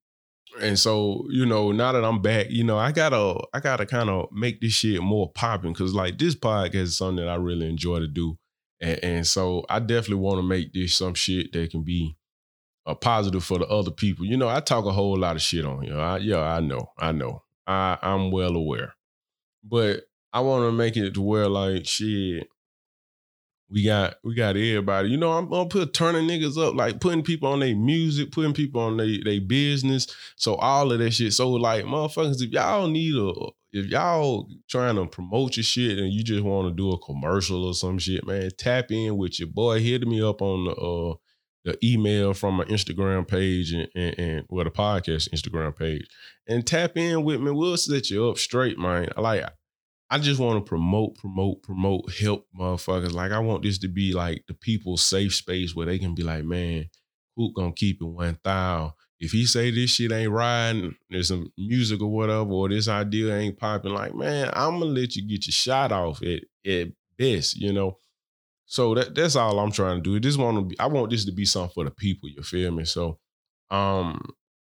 and 0.60 0.78
so 0.78 1.26
you 1.28 1.44
know, 1.46 1.70
now 1.72 1.92
that 1.92 2.04
I'm 2.04 2.22
back, 2.22 2.46
you 2.50 2.64
know, 2.64 2.78
I 2.78 2.92
gotta, 2.92 3.38
I 3.52 3.60
gotta 3.60 3.86
kind 3.86 4.08
of 4.08 4.32
make 4.32 4.60
this 4.60 4.72
shit 4.72 5.02
more 5.02 5.30
popping 5.30 5.72
because 5.72 5.94
like 5.94 6.18
this 6.18 6.34
podcast 6.34 6.74
is 6.74 6.96
something 6.96 7.24
that 7.24 7.30
I 7.30 7.36
really 7.36 7.68
enjoy 7.68 8.00
to 8.00 8.08
do. 8.08 8.38
And, 8.80 9.04
and 9.04 9.26
so 9.26 9.64
I 9.68 9.78
definitely 9.78 10.22
want 10.22 10.38
to 10.38 10.42
make 10.42 10.72
this 10.72 10.94
some 10.94 11.14
shit 11.14 11.52
that 11.52 11.70
can 11.70 11.82
be 11.82 12.16
a 12.84 12.94
positive 12.94 13.44
for 13.44 13.58
the 13.58 13.66
other 13.66 13.90
people. 13.90 14.24
You 14.24 14.36
know, 14.36 14.48
I 14.48 14.60
talk 14.60 14.84
a 14.84 14.92
whole 14.92 15.16
lot 15.16 15.36
of 15.36 15.42
shit 15.42 15.64
on 15.64 15.82
here. 15.82 15.98
I, 15.98 16.18
yeah, 16.18 16.40
I 16.40 16.60
know, 16.60 16.92
I 16.98 17.12
know. 17.12 17.42
I, 17.66 17.98
I'm 18.00 18.30
well 18.30 18.54
aware. 18.54 18.94
But 19.64 20.04
I 20.32 20.40
want 20.40 20.64
to 20.64 20.72
make 20.72 20.96
it 20.96 21.14
to 21.14 21.22
where 21.22 21.48
like 21.48 21.86
shit, 21.86 22.48
we 23.68 23.82
got 23.82 24.14
we 24.22 24.34
got 24.34 24.50
everybody. 24.56 25.08
You 25.08 25.16
know, 25.16 25.32
I'm 25.32 25.48
gonna 25.48 25.68
put 25.68 25.92
turning 25.92 26.28
niggas 26.28 26.56
up, 26.56 26.74
like 26.76 27.00
putting 27.00 27.24
people 27.24 27.48
on 27.48 27.60
their 27.60 27.74
music, 27.74 28.30
putting 28.30 28.52
people 28.52 28.80
on 28.80 28.96
their 28.96 29.40
business. 29.40 30.06
So 30.36 30.54
all 30.54 30.92
of 30.92 31.00
that 31.00 31.10
shit. 31.10 31.32
So 31.32 31.50
like 31.50 31.84
motherfuckers, 31.84 32.42
if 32.42 32.50
y'all 32.50 32.86
need 32.86 33.16
a 33.16 33.32
if 33.76 33.86
y'all 33.86 34.48
trying 34.68 34.96
to 34.96 35.06
promote 35.06 35.56
your 35.56 35.64
shit 35.64 35.98
and 35.98 36.12
you 36.12 36.22
just 36.22 36.42
want 36.42 36.68
to 36.68 36.74
do 36.74 36.92
a 36.92 36.98
commercial 36.98 37.64
or 37.66 37.74
some 37.74 37.98
shit, 37.98 38.26
man, 38.26 38.50
tap 38.58 38.90
in 38.90 39.16
with 39.16 39.38
your 39.38 39.48
boy. 39.48 39.80
Hit 39.80 40.06
me 40.06 40.22
up 40.22 40.42
on 40.42 40.64
the 40.64 40.72
uh 40.72 41.14
the 41.64 41.76
email 41.84 42.32
from 42.32 42.54
my 42.54 42.64
Instagram 42.66 43.26
page 43.26 43.72
and, 43.72 43.88
and, 43.96 44.18
and 44.18 44.46
well 44.48 44.64
the 44.64 44.70
podcast 44.70 45.28
Instagram 45.30 45.76
page 45.76 46.06
and 46.46 46.66
tap 46.66 46.96
in 46.96 47.24
with 47.24 47.40
me. 47.40 47.50
We'll 47.50 47.76
set 47.76 48.08
you 48.08 48.28
up 48.28 48.38
straight, 48.38 48.78
man. 48.78 49.08
Like 49.16 49.44
I 50.08 50.18
just 50.18 50.40
want 50.40 50.64
to 50.64 50.68
promote, 50.68 51.16
promote, 51.16 51.62
promote, 51.64 52.12
help 52.20 52.46
motherfuckers. 52.56 53.12
Like 53.12 53.32
I 53.32 53.40
want 53.40 53.64
this 53.64 53.78
to 53.78 53.88
be 53.88 54.12
like 54.12 54.44
the 54.46 54.54
people's 54.54 55.02
safe 55.02 55.34
space 55.34 55.74
where 55.74 55.86
they 55.86 55.98
can 55.98 56.14
be 56.14 56.22
like, 56.22 56.44
man, 56.44 56.86
who 57.34 57.52
gonna 57.52 57.72
keep 57.72 58.00
it 58.00 58.06
one 58.06 58.38
thousand? 58.42 58.92
If 59.18 59.32
he 59.32 59.46
say 59.46 59.70
this 59.70 59.90
shit 59.90 60.12
ain't 60.12 60.30
riding, 60.30 60.94
there's 61.08 61.28
some 61.28 61.50
music 61.56 62.02
or 62.02 62.08
whatever, 62.08 62.50
or 62.50 62.68
this 62.68 62.88
idea 62.88 63.34
ain't 63.34 63.58
popping, 63.58 63.92
like, 63.92 64.14
man, 64.14 64.50
I'm 64.52 64.78
gonna 64.78 64.86
let 64.86 65.16
you 65.16 65.26
get 65.26 65.46
your 65.46 65.52
shot 65.52 65.90
off 65.92 66.20
at 66.22 66.42
at 66.70 66.88
best, 67.18 67.56
you 67.56 67.72
know. 67.72 67.98
So 68.66 68.94
that 68.94 69.14
that's 69.14 69.36
all 69.36 69.58
I'm 69.58 69.72
trying 69.72 70.02
to 70.02 70.02
do. 70.02 70.20
This 70.20 70.36
want 70.36 70.74
I 70.78 70.86
want 70.86 71.10
this 71.10 71.24
to 71.26 71.32
be 71.32 71.44
something 71.44 71.72
for 71.72 71.84
the 71.84 71.90
people. 71.90 72.28
You 72.28 72.42
feel 72.42 72.72
me? 72.72 72.84
So, 72.84 73.18
um, 73.70 74.20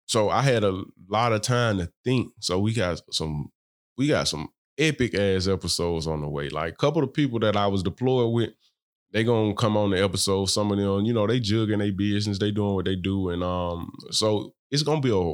so 0.06 0.28
I 0.28 0.42
had 0.42 0.64
a 0.64 0.82
lot 1.08 1.32
of 1.32 1.40
time 1.40 1.78
to 1.78 1.90
think. 2.04 2.32
So 2.40 2.58
we 2.58 2.74
got 2.74 3.00
some, 3.12 3.50
we 3.96 4.08
got 4.08 4.28
some 4.28 4.48
epic 4.78 5.14
ass 5.14 5.48
episodes 5.48 6.06
on 6.06 6.20
the 6.20 6.28
way. 6.28 6.48
Like 6.48 6.74
a 6.74 6.76
couple 6.76 7.02
of 7.02 7.14
people 7.14 7.38
that 7.40 7.56
I 7.56 7.68
was 7.68 7.82
deployed 7.82 8.32
with, 8.34 8.50
they 9.16 9.24
gonna 9.24 9.54
come 9.54 9.78
on 9.78 9.92
the 9.92 10.04
episode. 10.04 10.44
Some 10.50 10.70
of 10.70 10.76
them, 10.76 11.06
you 11.06 11.14
know, 11.14 11.26
they 11.26 11.40
jugging 11.40 11.78
their 11.78 11.90
business, 11.90 12.38
they 12.38 12.50
doing 12.50 12.74
what 12.74 12.84
they 12.84 12.96
do, 12.96 13.30
and 13.30 13.42
um, 13.42 13.90
so 14.10 14.52
it's 14.70 14.82
gonna 14.82 15.00
be 15.00 15.10
a. 15.10 15.32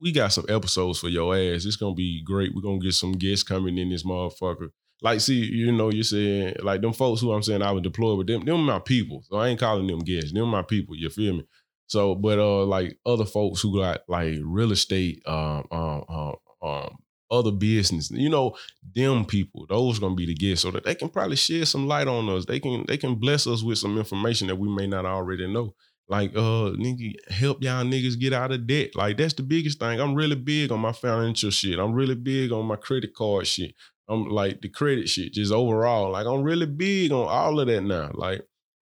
We 0.00 0.10
got 0.10 0.32
some 0.32 0.44
episodes 0.48 0.98
for 0.98 1.08
your 1.08 1.36
ass. 1.36 1.64
It's 1.64 1.76
gonna 1.76 1.94
be 1.94 2.24
great. 2.24 2.52
We're 2.52 2.62
gonna 2.62 2.80
get 2.80 2.94
some 2.94 3.12
guests 3.12 3.44
coming 3.44 3.78
in 3.78 3.90
this 3.90 4.02
motherfucker. 4.02 4.70
Like, 5.02 5.20
see, 5.20 5.36
you 5.36 5.70
know, 5.70 5.92
you're 5.92 6.02
saying 6.02 6.56
like 6.64 6.80
them 6.80 6.92
folks 6.92 7.20
who 7.20 7.32
I'm 7.32 7.44
saying 7.44 7.62
I 7.62 7.70
was 7.70 7.84
deployed 7.84 8.18
with 8.18 8.26
them. 8.26 8.44
Them 8.44 8.64
my 8.64 8.80
people. 8.80 9.22
So 9.30 9.36
I 9.36 9.48
ain't 9.48 9.60
calling 9.60 9.86
them 9.86 10.00
guests. 10.00 10.32
Them 10.32 10.48
my 10.48 10.62
people. 10.62 10.96
You 10.96 11.08
feel 11.08 11.34
me? 11.34 11.44
So, 11.86 12.16
but 12.16 12.40
uh, 12.40 12.64
like 12.64 12.98
other 13.06 13.24
folks 13.24 13.60
who 13.60 13.78
got 13.78 14.00
like 14.08 14.34
real 14.42 14.72
estate, 14.72 15.22
um, 15.26 15.64
um, 15.70 16.04
um, 16.08 16.34
um 16.60 16.96
other 17.30 17.52
business. 17.52 18.10
You 18.10 18.28
know, 18.28 18.56
them 18.94 19.24
people, 19.24 19.66
those 19.68 19.98
gonna 19.98 20.14
be 20.14 20.26
the 20.26 20.34
guests, 20.34 20.62
so 20.62 20.70
that 20.70 20.84
they 20.84 20.94
can 20.94 21.08
probably 21.08 21.36
shed 21.36 21.68
some 21.68 21.86
light 21.86 22.08
on 22.08 22.28
us. 22.28 22.46
They 22.46 22.60
can 22.60 22.84
they 22.86 22.96
can 22.96 23.16
bless 23.16 23.46
us 23.46 23.62
with 23.62 23.78
some 23.78 23.98
information 23.98 24.46
that 24.48 24.56
we 24.56 24.68
may 24.68 24.86
not 24.86 25.06
already 25.06 25.46
know. 25.46 25.74
Like, 26.08 26.36
uh, 26.36 26.70
nigga, 26.78 27.14
help 27.30 27.62
y'all 27.62 27.84
niggas 27.84 28.18
get 28.18 28.32
out 28.32 28.52
of 28.52 28.66
debt. 28.66 28.94
Like, 28.94 29.16
that's 29.16 29.34
the 29.34 29.42
biggest 29.42 29.80
thing. 29.80 30.00
I'm 30.00 30.14
really 30.14 30.36
big 30.36 30.70
on 30.70 30.78
my 30.78 30.92
financial 30.92 31.50
shit. 31.50 31.80
I'm 31.80 31.94
really 31.94 32.14
big 32.14 32.52
on 32.52 32.66
my 32.66 32.76
credit 32.76 33.12
card 33.12 33.46
shit. 33.46 33.74
I'm 34.08 34.28
like 34.28 34.60
the 34.60 34.68
credit 34.68 35.08
shit, 35.08 35.32
just 35.32 35.52
overall. 35.52 36.12
Like, 36.12 36.26
I'm 36.26 36.42
really 36.42 36.66
big 36.66 37.10
on 37.10 37.26
all 37.26 37.58
of 37.58 37.66
that 37.66 37.80
now. 37.80 38.12
Like, 38.14 38.42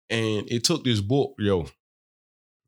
and 0.08 0.48
it 0.50 0.62
took 0.62 0.84
this 0.84 1.00
book, 1.00 1.34
yo. 1.38 1.66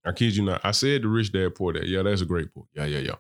I 0.05 0.11
kid 0.11 0.35
you 0.35 0.45
not. 0.45 0.61
I 0.65 0.73
said 0.73 1.03
the 1.03 1.09
Rich 1.09 1.33
Dad 1.33 1.55
Poor 1.55 1.73
Dad. 1.73 1.87
Yeah, 1.87 2.03
that's 2.03 2.23
a 2.23 2.27
great 2.27 2.53
book. 2.53 2.67
Yeah, 2.75 2.87
yeah, 2.87 2.99
yeah. 2.99 3.15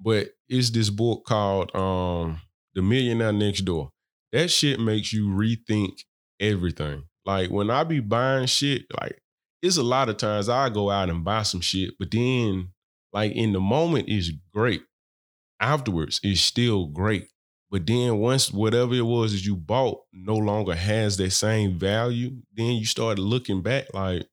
But 0.00 0.30
it's 0.48 0.70
this 0.70 0.90
book 0.90 1.24
called 1.26 1.74
um, 1.74 2.40
The 2.74 2.82
Millionaire 2.82 3.32
Next 3.32 3.62
Door. 3.62 3.90
That 4.32 4.50
shit 4.50 4.80
makes 4.80 5.12
you 5.12 5.28
rethink 5.28 5.92
everything. 6.40 7.04
Like 7.24 7.50
when 7.50 7.70
I 7.70 7.84
be 7.84 8.00
buying 8.00 8.46
shit, 8.46 8.84
like 9.00 9.20
it's 9.62 9.76
a 9.76 9.82
lot 9.82 10.08
of 10.08 10.16
times 10.16 10.48
I 10.48 10.68
go 10.70 10.90
out 10.90 11.08
and 11.08 11.24
buy 11.24 11.42
some 11.42 11.60
shit, 11.60 11.94
but 11.98 12.10
then 12.10 12.70
like 13.12 13.32
in 13.32 13.52
the 13.52 13.60
moment 13.60 14.08
it's 14.08 14.30
great. 14.52 14.82
Afterwards, 15.60 16.18
it's 16.24 16.40
still 16.40 16.86
great. 16.86 17.28
But 17.70 17.86
then 17.86 18.18
once 18.18 18.52
whatever 18.52 18.94
it 18.94 19.06
was 19.06 19.32
that 19.32 19.44
you 19.46 19.56
bought 19.56 20.00
no 20.12 20.34
longer 20.34 20.74
has 20.74 21.16
that 21.16 21.30
same 21.30 21.78
value, 21.78 22.32
then 22.54 22.72
you 22.72 22.84
start 22.84 23.18
looking 23.18 23.62
back 23.62 23.86
like, 23.94 24.26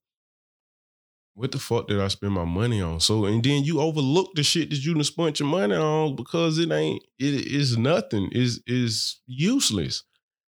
what 1.34 1.52
the 1.52 1.58
fuck 1.58 1.88
did 1.88 2.00
I 2.00 2.08
spend 2.08 2.32
my 2.32 2.44
money 2.44 2.82
on? 2.82 3.00
So 3.00 3.24
and 3.24 3.42
then 3.42 3.64
you 3.64 3.80
overlook 3.80 4.30
the 4.34 4.42
shit 4.42 4.70
that 4.70 4.84
you 4.84 4.94
done 4.94 5.04
spent 5.04 5.40
your 5.40 5.48
money 5.48 5.74
on 5.74 6.16
because 6.16 6.58
it 6.58 6.70
ain't 6.70 7.02
it 7.18 7.46
is 7.46 7.76
nothing. 7.76 8.28
Is 8.32 8.62
is 8.66 9.20
useless. 9.26 10.04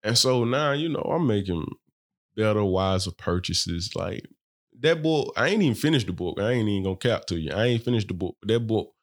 And 0.03 0.17
so 0.17 0.43
now, 0.43 0.71
you 0.71 0.89
know, 0.89 1.01
I'm 1.01 1.27
making 1.27 1.65
better, 2.35 2.63
wiser 2.63 3.11
purchases. 3.11 3.95
Like 3.95 4.25
that 4.79 5.01
book, 5.01 5.33
I 5.35 5.49
ain't 5.49 5.63
even 5.63 5.75
finished 5.75 6.07
the 6.07 6.13
book. 6.13 6.39
I 6.39 6.51
ain't 6.51 6.69
even 6.69 6.83
gonna 6.83 6.95
cap 6.95 7.25
to 7.25 7.39
you. 7.39 7.51
I 7.51 7.65
ain't 7.65 7.83
finished 7.83 8.07
the 8.07 8.13
book. 8.13 8.37
That 8.43 8.61
book, 8.61 8.93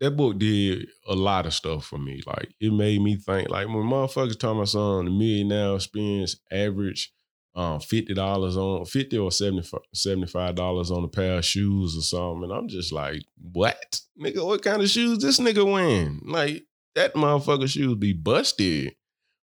that 0.00 0.16
book 0.16 0.38
did 0.38 0.88
a 1.06 1.14
lot 1.14 1.46
of 1.46 1.54
stuff 1.54 1.84
for 1.84 1.98
me. 1.98 2.22
Like 2.26 2.54
it 2.60 2.72
made 2.72 3.00
me 3.02 3.16
think, 3.16 3.50
like 3.50 3.68
when 3.68 3.76
motherfuckers 3.76 4.38
talking 4.38 4.56
about 4.56 4.68
some 4.68 5.04
the 5.04 5.10
millionaire 5.10 5.76
experience 5.76 6.36
average 6.50 7.12
um, 7.54 7.80
fifty 7.80 8.14
dollars 8.14 8.56
on 8.56 8.84
fifty 8.86 9.18
or 9.18 9.30
75 9.30 10.54
dollars 10.54 10.90
on 10.90 11.04
a 11.04 11.08
pair 11.08 11.38
of 11.38 11.44
shoes 11.44 11.96
or 11.96 12.00
something, 12.00 12.44
and 12.44 12.52
I'm 12.52 12.68
just 12.68 12.92
like, 12.92 13.22
what, 13.52 14.00
nigga? 14.20 14.46
What 14.46 14.62
kind 14.62 14.82
of 14.82 14.88
shoes 14.88 15.18
this 15.18 15.38
nigga 15.38 15.70
wearing? 15.70 16.22
Like 16.24 16.64
that 16.94 17.14
motherfucker 17.14 17.68
shoes 17.68 17.96
be 17.96 18.12
busted. 18.12 18.94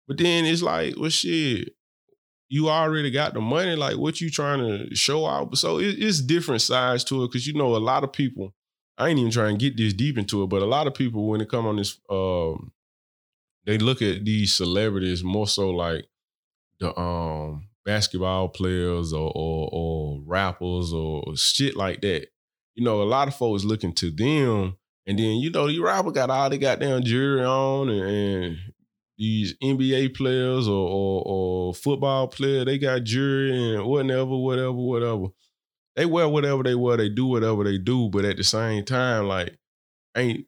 But 0.09 0.19
then 0.19 0.45
it's 0.45 0.63
like, 0.63 0.95
well, 0.97 1.11
shit, 1.11 1.75
you 2.49 2.69
already 2.69 3.11
got 3.11 3.35
the 3.35 3.41
money. 3.41 3.77
Like, 3.77 3.97
what 3.97 4.21
you 4.21 4.29
trying 4.31 4.59
to 4.59 4.95
show 4.95 5.25
out? 5.27 5.57
So 5.57 5.79
it, 5.79 5.97
it's 5.99 6.21
different 6.21 6.63
sides 6.63 7.05
to 7.05 7.23
it 7.23 7.29
because 7.29 7.47
you 7.47 7.55
know 7.55 7.77
a 7.77 7.79
lot 7.79 8.05
of 8.05 8.13
people. 8.13 8.55
I 8.99 9.09
ain't 9.09 9.19
even 9.19 9.31
trying 9.31 9.57
to 9.57 9.71
get 9.71 9.79
this 9.79 9.95
deep 9.95 10.19
into 10.19 10.43
it, 10.43 10.49
but 10.49 10.61
a 10.61 10.67
lot 10.67 10.87
of 10.87 10.93
people 10.93 11.27
when 11.27 11.39
they 11.39 11.47
come 11.47 11.67
on 11.67 11.77
this, 11.77 11.99
um, 12.11 12.73
they 13.65 13.79
look 13.79 14.03
at 14.03 14.27
these 14.27 14.55
celebrities 14.55 15.25
more 15.25 15.47
so 15.47 15.71
like 15.71 16.05
the 16.81 16.99
um 16.99 17.70
basketball 17.91 18.49
players 18.49 19.13
or, 19.13 19.33
or, 19.35 19.69
or 19.73 20.23
rappers 20.25 20.93
or 20.93 21.25
shit 21.35 21.77
like 21.77 22.01
that. 22.03 22.29
You 22.77 22.85
know, 22.85 23.03
a 23.03 23.05
lot 23.05 23.27
of 23.27 23.35
folks 23.35 23.65
looking 23.65 23.93
to 23.95 24.13
them, 24.13 24.77
and 25.07 25.19
then 25.19 25.39
you 25.39 25.51
know, 25.51 25.67
the 25.67 25.81
rapper 25.81 26.13
got 26.13 26.31
all 26.31 26.49
they 26.49 26.59
goddamn 26.59 27.03
jewelry 27.03 27.45
on, 27.45 27.89
and, 27.89 28.11
and 28.11 28.59
these 29.19 29.55
NBA 29.63 30.15
players 30.17 30.69
or, 30.69 30.89
or, 30.89 31.23
or 31.27 31.75
football 31.75 32.29
player, 32.29 32.65
they 32.65 32.79
got 32.79 33.03
jewelry 33.03 33.75
and 33.75 33.85
whatever, 33.85 34.37
whatever, 34.37 34.73
whatever. 34.73 35.27
They 35.97 36.07
wear 36.07 36.29
whatever 36.29 36.63
they 36.63 36.77
wear, 36.77 36.97
they 36.97 37.09
do 37.09 37.27
whatever 37.27 37.65
they 37.65 37.77
do, 37.77 38.09
but 38.09 38.25
at 38.25 38.37
the 38.37 38.45
same 38.45 38.85
time, 38.85 39.27
like, 39.27 39.59
ain't 40.17 40.47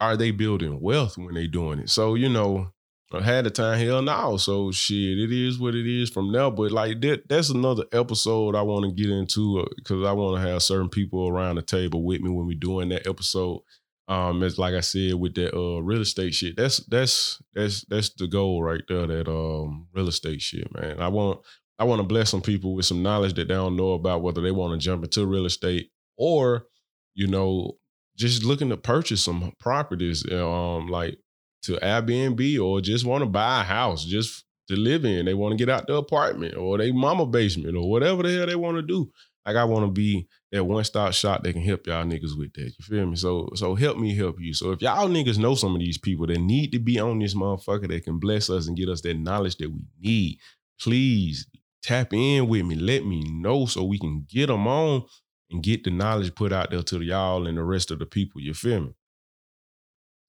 are 0.00 0.16
they 0.16 0.30
building 0.30 0.80
wealth 0.80 1.18
when 1.18 1.34
they 1.34 1.48
doing 1.48 1.80
it? 1.80 1.90
So 1.90 2.14
you 2.14 2.28
know, 2.28 2.72
had 3.12 3.44
the 3.44 3.50
time, 3.50 3.78
hell 3.78 4.02
no. 4.02 4.36
So 4.36 4.70
shit, 4.70 5.18
it 5.18 5.32
is 5.32 5.58
what 5.58 5.74
it 5.74 5.86
is 5.86 6.10
from 6.10 6.30
now. 6.30 6.50
But 6.50 6.72
like 6.72 7.00
that, 7.00 7.28
that's 7.28 7.48
another 7.48 7.84
episode 7.92 8.54
I 8.54 8.62
want 8.62 8.84
to 8.84 8.92
get 8.92 9.10
into 9.10 9.66
because 9.76 10.04
uh, 10.04 10.10
I 10.10 10.12
want 10.12 10.42
to 10.42 10.48
have 10.48 10.62
certain 10.62 10.90
people 10.90 11.28
around 11.28 11.56
the 11.56 11.62
table 11.62 12.04
with 12.04 12.20
me 12.20 12.30
when 12.30 12.46
we 12.46 12.54
doing 12.54 12.90
that 12.90 13.06
episode. 13.06 13.62
Um, 14.08 14.42
it's 14.42 14.58
like 14.58 14.74
I 14.74 14.80
said 14.80 15.14
with 15.14 15.34
that 15.34 15.54
uh 15.54 15.80
real 15.80 16.00
estate 16.00 16.34
shit. 16.34 16.56
That's 16.56 16.78
that's 16.86 17.42
that's 17.54 17.84
that's 17.86 18.10
the 18.10 18.26
goal 18.26 18.62
right 18.62 18.82
there. 18.88 19.06
That 19.06 19.28
um 19.28 19.86
real 19.94 20.08
estate 20.08 20.42
shit, 20.42 20.68
man. 20.74 21.00
I 21.00 21.08
want 21.08 21.40
I 21.78 21.84
want 21.84 22.00
to 22.00 22.06
bless 22.06 22.30
some 22.30 22.42
people 22.42 22.74
with 22.74 22.86
some 22.86 23.02
knowledge 23.02 23.34
that 23.34 23.48
they 23.48 23.54
don't 23.54 23.76
know 23.76 23.92
about 23.92 24.22
whether 24.22 24.42
they 24.42 24.50
want 24.50 24.78
to 24.78 24.84
jump 24.84 25.04
into 25.04 25.26
real 25.26 25.46
estate 25.46 25.90
or 26.16 26.66
you 27.14 27.26
know 27.26 27.78
just 28.16 28.44
looking 28.44 28.68
to 28.68 28.76
purchase 28.76 29.22
some 29.22 29.52
properties. 29.60 30.30
Um, 30.30 30.88
like 30.88 31.18
to 31.62 31.76
Airbnb 31.76 32.64
or 32.64 32.80
just 32.80 33.04
want 33.04 33.22
to 33.22 33.26
buy 33.26 33.60
a 33.60 33.64
house 33.64 34.04
just 34.04 34.44
to 34.68 34.76
live 34.76 35.04
in. 35.04 35.26
They 35.26 35.34
want 35.34 35.52
to 35.52 35.56
get 35.56 35.72
out 35.72 35.86
the 35.86 35.96
apartment 35.96 36.56
or 36.56 36.78
they 36.78 36.92
mama 36.92 37.26
basement 37.26 37.76
or 37.76 37.88
whatever 37.88 38.22
the 38.22 38.36
hell 38.36 38.46
they 38.46 38.56
want 38.56 38.76
to 38.76 38.82
do. 38.82 39.10
Like 39.44 39.56
I 39.56 39.64
want 39.64 39.86
to 39.86 39.90
be 39.90 40.28
that 40.52 40.64
one 40.64 40.84
stop 40.84 41.14
shop 41.14 41.42
that 41.42 41.54
can 41.54 41.62
help 41.62 41.86
y'all 41.86 42.04
niggas 42.04 42.36
with 42.36 42.52
that. 42.54 42.72
You 42.78 42.84
feel 42.84 43.06
me? 43.06 43.16
So 43.16 43.48
so 43.54 43.74
help 43.74 43.96
me 43.96 44.14
help 44.14 44.40
you. 44.40 44.52
So 44.52 44.72
if 44.72 44.82
y'all 44.82 45.08
niggas 45.08 45.38
know 45.38 45.54
some 45.54 45.74
of 45.74 45.80
these 45.80 45.96
people 45.96 46.26
that 46.26 46.38
need 46.38 46.72
to 46.72 46.78
be 46.78 46.98
on 46.98 47.18
this 47.18 47.34
motherfucker 47.34 47.88
that 47.88 48.04
can 48.04 48.18
bless 48.18 48.50
us 48.50 48.68
and 48.68 48.76
get 48.76 48.90
us 48.90 49.00
that 49.02 49.18
knowledge 49.18 49.56
that 49.56 49.70
we 49.70 49.86
need, 49.98 50.38
please 50.78 51.46
tap 51.82 52.12
in 52.12 52.46
with 52.46 52.66
me. 52.66 52.74
Let 52.74 53.06
me 53.06 53.22
know 53.22 53.64
so 53.64 53.84
we 53.84 53.98
can 53.98 54.26
get 54.28 54.48
them 54.48 54.66
on 54.66 55.04
and 55.50 55.62
get 55.62 55.84
the 55.84 55.90
knowledge 55.90 56.34
put 56.34 56.52
out 56.52 56.70
there 56.70 56.82
to 56.82 57.00
y'all 57.00 57.46
and 57.46 57.56
the 57.56 57.64
rest 57.64 57.90
of 57.90 57.98
the 57.98 58.06
people. 58.06 58.42
You 58.42 58.52
feel 58.52 58.80
me? 58.80 58.94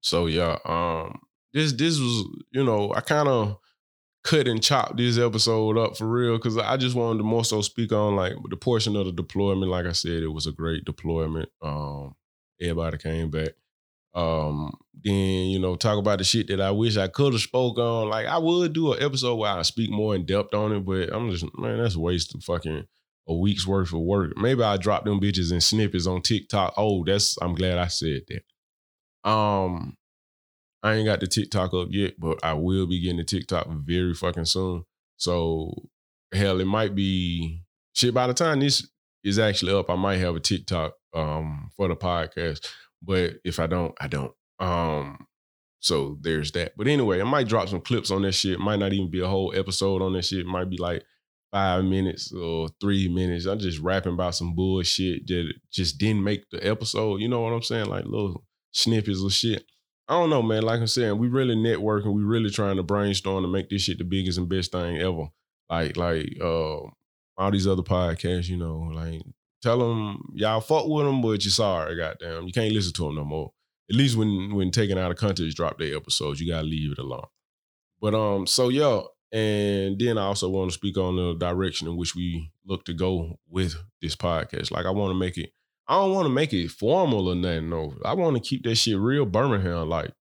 So 0.02 0.28
yeah, 0.28 0.58
um, 0.66 1.20
this 1.54 1.74
this 1.74 2.00
was 2.00 2.26
you 2.52 2.64
know 2.64 2.94
I 2.94 3.02
kind 3.02 3.28
of 3.28 3.58
cut 4.24 4.48
and 4.48 4.62
chopped 4.62 4.98
this 4.98 5.18
episode 5.18 5.78
up 5.78 5.98
for 5.98 6.08
real 6.08 6.38
because 6.38 6.58
I 6.58 6.78
just 6.78 6.96
wanted 6.96 7.20
to 7.20 7.24
more 7.24 7.46
so 7.46 7.62
speak 7.62 7.92
on 7.92 8.16
like 8.16 8.34
the 8.50 8.58
portion 8.58 8.96
of 8.96 9.06
the 9.06 9.12
deployment. 9.12 9.72
Like 9.72 9.86
I 9.86 9.94
said, 9.94 10.24
it 10.24 10.28
was 10.28 10.48
a 10.48 10.52
great 10.52 10.86
deployment. 10.86 11.50
Um, 11.62 12.16
everybody 12.62 12.98
came 12.98 13.30
back. 13.30 13.52
Um, 14.14 14.74
then 15.04 15.14
you 15.14 15.60
know 15.60 15.76
talk 15.76 15.98
about 15.98 16.18
the 16.18 16.24
shit 16.24 16.48
that 16.48 16.60
I 16.60 16.72
wish 16.72 16.98
I 16.98 17.08
could 17.08 17.34
have 17.34 17.42
spoke 17.42 17.78
on. 17.78 18.10
Like 18.10 18.26
I 18.26 18.38
would 18.38 18.74
do 18.74 18.94
an 18.94 19.04
episode 19.04 19.36
where 19.36 19.52
I 19.52 19.62
speak 19.62 19.92
more 19.92 20.16
in 20.16 20.26
depth 20.26 20.54
on 20.54 20.72
it, 20.72 20.86
but 20.86 21.14
I'm 21.14 21.32
just 21.32 21.46
man, 21.58 21.82
that's 21.82 21.96
waste 21.96 22.36
of 22.36 22.44
fucking 22.44 22.86
a 23.28 23.36
week's 23.36 23.68
worth 23.68 23.94
of 23.94 24.00
work. 24.00 24.36
Maybe 24.38 24.64
I 24.64 24.78
drop 24.78 25.06
them 25.06 25.20
bitches 25.20 25.52
in 25.52 25.62
snippets 25.62 26.08
on 26.08 26.22
TikTok. 26.22 26.74
Oh, 26.78 27.04
that's 27.06 27.38
I'm 27.42 27.54
glad 27.54 27.78
I 27.78 27.88
said 27.88 28.22
that. 28.30 28.42
Um, 29.30 29.96
I 30.82 30.94
ain't 30.96 31.06
got 31.06 31.20
the 31.20 31.28
TikTok 31.28 31.74
up 31.74 31.89
yet, 31.92 32.13
but 32.18 32.44
I 32.44 32.54
will 32.54 32.88
be 32.88 33.00
getting 33.02 33.18
the 33.18 33.24
TikTok 33.24 33.68
very 33.70 34.13
fucking 34.13 34.46
soon. 34.46 34.86
So 35.18 35.74
hell, 36.34 36.60
it 36.60 36.65
might 36.65 36.96
be 36.96 37.63
shit. 37.94 38.13
By 38.13 38.28
the 38.28 38.34
time 38.34 38.60
this 38.60 38.89
is 39.24 39.39
actually 39.39 39.74
up, 39.74 39.89
I 39.89 39.96
might 39.96 40.18
have 40.18 40.36
a 40.36 40.39
TikTok 40.39 40.94
um 41.13 41.70
for 41.76 41.88
the 41.88 41.96
podcast. 41.96 42.68
But 43.02 43.36
if 43.44 43.60
I 43.60 43.68
don't, 43.68 43.94
I 44.00 44.08
don't. 44.08 44.34
Um, 44.60 45.26
so 45.80 46.18
there's 46.22 46.52
that. 46.54 46.74
But 46.78 46.88
anyway, 46.88 47.22
I 47.22 47.24
might 47.24 47.48
drop 47.48 47.70
some 47.70 47.82
clips 47.82 48.12
on 48.12 48.22
that 48.24 48.34
shit. 48.34 48.60
Might 48.60 48.80
not 48.80 48.94
even 48.94 49.12
be 49.12 49.22
a 49.22 49.28
whole 49.28 49.54
episode 49.56 50.02
on 50.02 50.13
that 50.13 50.26
shit. 50.26 50.39
It 50.39 50.46
might 50.46 50.70
be 50.70 50.78
like 50.78 51.04
five 51.52 51.84
minutes 51.84 52.32
or 52.34 52.70
three 52.82 53.08
minutes. 53.08 53.46
I'm 53.46 53.60
just 53.60 53.80
rapping 53.80 54.13
about 54.13 54.36
some 54.36 54.56
bullshit 54.56 55.28
that 55.28 55.54
just 55.72 55.98
didn't 55.98 56.24
make 56.24 56.50
the 56.52 56.65
episode. 56.65 57.22
You 57.22 57.28
know 57.28 57.42
what 57.42 57.54
I'm 57.54 57.63
saying? 57.63 57.88
Like 57.88 58.06
little 58.06 58.44
snippets 58.71 59.23
of 59.23 59.34
shit. 59.34 59.63
I 60.08 60.13
don't 60.13 60.29
know, 60.29 60.41
man. 60.41 60.63
Like 60.63 60.79
I'm 60.79 60.88
saying, 60.88 61.17
we 61.17 61.27
really 61.27 61.55
networking. 61.55 62.13
We 62.13 62.23
really 62.23 62.49
trying 62.49 62.77
to 62.77 62.84
brainstorm 62.84 63.43
to 63.43 63.49
make 63.49 63.69
this 63.69 63.84
shit 63.84 63.99
the 63.99 64.03
biggest 64.03 64.38
and 64.38 64.49
best 64.49 64.71
thing 64.71 64.97
ever. 64.97 65.27
Like, 65.69 65.97
like 65.97 66.36
uh, 66.41 66.79
all 67.38 67.51
these 67.51 67.67
other 67.67 67.84
podcasts, 67.84 68.49
you 68.49 68.58
know, 68.58 68.89
like 68.93 69.21
tell 69.62 69.79
them 69.79 70.21
y'all 70.34 70.62
fuck 70.62 70.88
with 70.88 71.05
them, 71.05 71.21
but 71.21 71.43
you're 71.43 71.51
sorry, 71.51 71.95
goddamn, 71.95 72.45
you 72.45 72.53
can't 72.53 72.73
listen 72.73 72.93
to 72.93 73.03
them 73.03 73.15
no 73.15 73.23
more. 73.23 73.51
At 73.89 73.95
least 73.95 74.17
when 74.17 74.55
when 74.55 74.71
taking 74.71 74.97
out 74.97 75.12
of 75.12 75.17
context, 75.17 75.58
drop 75.58 75.77
their 75.79 75.95
episodes, 75.95 76.39
you 76.39 76.51
gotta 76.51 76.67
leave 76.67 76.91
it 76.91 76.99
alone. 76.99 77.25
But 78.01 78.13
um, 78.13 78.47
so 78.47 78.69
yeah, 78.69 79.01
and 79.32 79.99
then 79.99 80.17
I 80.17 80.23
also 80.23 80.49
want 80.49 80.71
to 80.71 80.73
speak 80.73 80.97
on 80.97 81.15
the 81.15 81.36
direction 81.36 81.88
in 81.88 81.97
which 81.97 82.15
we 82.15 82.51
look 82.65 82.86
to 82.86 82.93
go 82.93 83.39
with 83.47 83.75
this 84.01 84.15
podcast. 84.15 84.71
Like 84.71 84.86
I 84.86 84.91
want 84.91 85.12
to 85.12 85.19
make 85.19 85.38
it 85.38 85.51
I 85.89 85.95
don't 85.95 86.13
want 86.13 86.28
to 86.28 86.34
make 86.34 86.54
it 86.54 86.69
formal 86.69 87.30
or 87.30 87.36
nothing. 87.36 87.69
No, 87.69 87.95
I 88.06 88.13
want 88.13 88.36
to 88.36 88.47
keep 88.47 88.63
that 88.63 88.75
shit 88.75 88.99
real 88.99 89.25
Birmingham 89.25 89.89
like, 89.89 90.12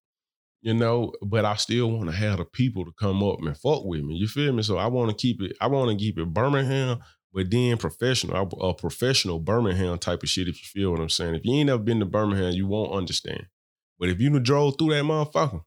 you 0.61 0.73
know. 0.73 1.13
But 1.21 1.45
I 1.45 1.55
still 1.57 1.91
want 1.91 2.09
to 2.09 2.15
have 2.15 2.39
the 2.39 2.45
people 2.45 2.85
to 2.85 2.91
come 2.99 3.21
up 3.23 3.37
and 3.39 3.55
fuck 3.55 3.85
with 3.85 4.01
me. 4.01 4.15
You 4.15 4.27
feel 4.27 4.51
me? 4.51 4.63
So 4.63 4.77
I 4.77 4.87
want 4.87 5.11
to 5.11 5.15
keep 5.15 5.43
it. 5.43 5.55
I 5.61 5.67
want 5.67 5.91
to 5.91 6.03
keep 6.03 6.17
it 6.17 6.33
Birmingham, 6.33 6.97
but 7.31 7.51
then 7.51 7.77
professional, 7.77 8.49
a 8.61 8.73
professional 8.73 9.37
Birmingham 9.37 9.99
type 9.99 10.23
of 10.23 10.29
shit. 10.29 10.47
If 10.47 10.59
you 10.59 10.81
feel 10.81 10.91
what 10.91 11.01
I'm 11.01 11.09
saying. 11.09 11.35
If 11.35 11.45
you 11.45 11.53
ain't 11.53 11.67
never 11.67 11.83
been 11.83 11.99
to 11.99 12.05
Birmingham, 12.05 12.53
you 12.53 12.65
won't 12.65 12.91
understand. 12.91 13.45
But 13.99 14.09
if 14.09 14.19
you 14.19 14.39
drove 14.39 14.73
through 14.79 14.89
that 14.89 15.03
motherfucker, 15.03 15.61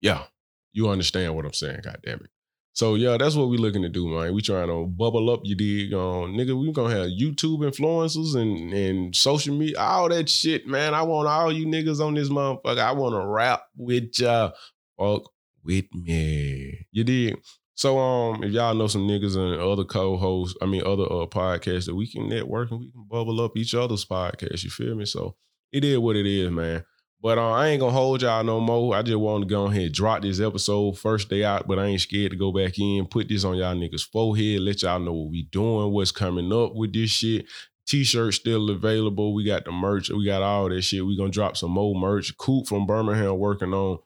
yeah, 0.00 0.24
you 0.72 0.88
understand 0.88 1.36
what 1.36 1.44
I'm 1.44 1.52
saying. 1.52 1.82
God 1.84 2.00
damn 2.04 2.18
it. 2.18 2.30
So 2.74 2.94
yeah, 2.94 3.18
that's 3.18 3.34
what 3.36 3.50
we 3.50 3.58
looking 3.58 3.82
to 3.82 3.88
do, 3.90 4.08
man. 4.08 4.32
We 4.34 4.40
trying 4.40 4.68
to 4.68 4.86
bubble 4.86 5.28
up, 5.30 5.40
you 5.44 5.54
dig? 5.54 5.92
Um, 5.92 6.34
nigga, 6.34 6.58
we 6.58 6.72
gonna 6.72 6.94
have 6.94 7.10
YouTube 7.10 7.60
influencers 7.60 8.34
and 8.34 8.72
and 8.72 9.14
social 9.14 9.54
media, 9.54 9.78
all 9.78 10.08
that 10.08 10.28
shit, 10.28 10.66
man. 10.66 10.94
I 10.94 11.02
want 11.02 11.28
all 11.28 11.52
you 11.52 11.66
niggas 11.66 12.00
on 12.00 12.14
this 12.14 12.30
motherfucker. 12.30 12.78
I 12.78 12.92
want 12.92 13.14
to 13.14 13.26
rap 13.26 13.64
with 13.76 14.18
ya, 14.18 14.52
fuck 14.98 15.24
with 15.62 15.84
me. 15.92 16.86
You 16.92 17.04
did. 17.04 17.36
So 17.74 17.98
um, 17.98 18.42
if 18.42 18.52
y'all 18.52 18.74
know 18.74 18.86
some 18.86 19.08
niggas 19.08 19.36
and 19.36 19.60
other 19.60 19.84
co-hosts, 19.84 20.56
I 20.62 20.66
mean 20.66 20.82
other 20.86 21.04
uh, 21.04 21.26
podcasts 21.26 21.86
that 21.86 21.94
we 21.94 22.06
can 22.06 22.28
network 22.28 22.70
and 22.70 22.80
we 22.80 22.90
can 22.90 23.04
bubble 23.08 23.40
up 23.40 23.56
each 23.56 23.74
other's 23.74 24.04
podcast. 24.04 24.64
You 24.64 24.70
feel 24.70 24.94
me? 24.94 25.04
So 25.04 25.36
it 25.72 25.84
is 25.84 25.98
what 25.98 26.16
it 26.16 26.26
is, 26.26 26.50
man. 26.50 26.84
But 27.22 27.38
uh, 27.38 27.52
I 27.52 27.68
ain't 27.68 27.78
gonna 27.78 27.92
hold 27.92 28.22
y'all 28.22 28.42
no 28.42 28.58
more. 28.58 28.96
I 28.96 29.02
just 29.02 29.18
want 29.18 29.42
to 29.42 29.48
go 29.48 29.66
ahead 29.66 29.82
and 29.82 29.94
drop 29.94 30.22
this 30.22 30.40
episode 30.40 30.98
first 30.98 31.28
day 31.28 31.44
out, 31.44 31.68
but 31.68 31.78
I 31.78 31.86
ain't 31.86 32.00
scared 32.00 32.32
to 32.32 32.36
go 32.36 32.50
back 32.50 32.80
in, 32.80 33.06
put 33.06 33.28
this 33.28 33.44
on 33.44 33.56
y'all 33.56 33.76
niggas' 33.76 34.10
forehead, 34.10 34.60
let 34.60 34.82
y'all 34.82 34.98
know 34.98 35.12
what 35.12 35.30
we 35.30 35.44
doing, 35.44 35.92
what's 35.92 36.10
coming 36.10 36.52
up 36.52 36.74
with 36.74 36.92
this 36.92 37.10
shit. 37.10 37.46
T-shirt 37.86 38.34
still 38.34 38.70
available. 38.70 39.34
We 39.34 39.44
got 39.44 39.64
the 39.64 39.70
merch. 39.70 40.10
We 40.10 40.24
got 40.24 40.42
all 40.42 40.68
that 40.68 40.82
shit. 40.82 41.06
We 41.06 41.16
gonna 41.16 41.30
drop 41.30 41.56
some 41.56 41.70
more 41.70 41.94
merch. 41.94 42.36
Coop 42.38 42.66
from 42.66 42.86
Birmingham 42.86 43.38
working 43.38 43.72
on. 43.72 43.98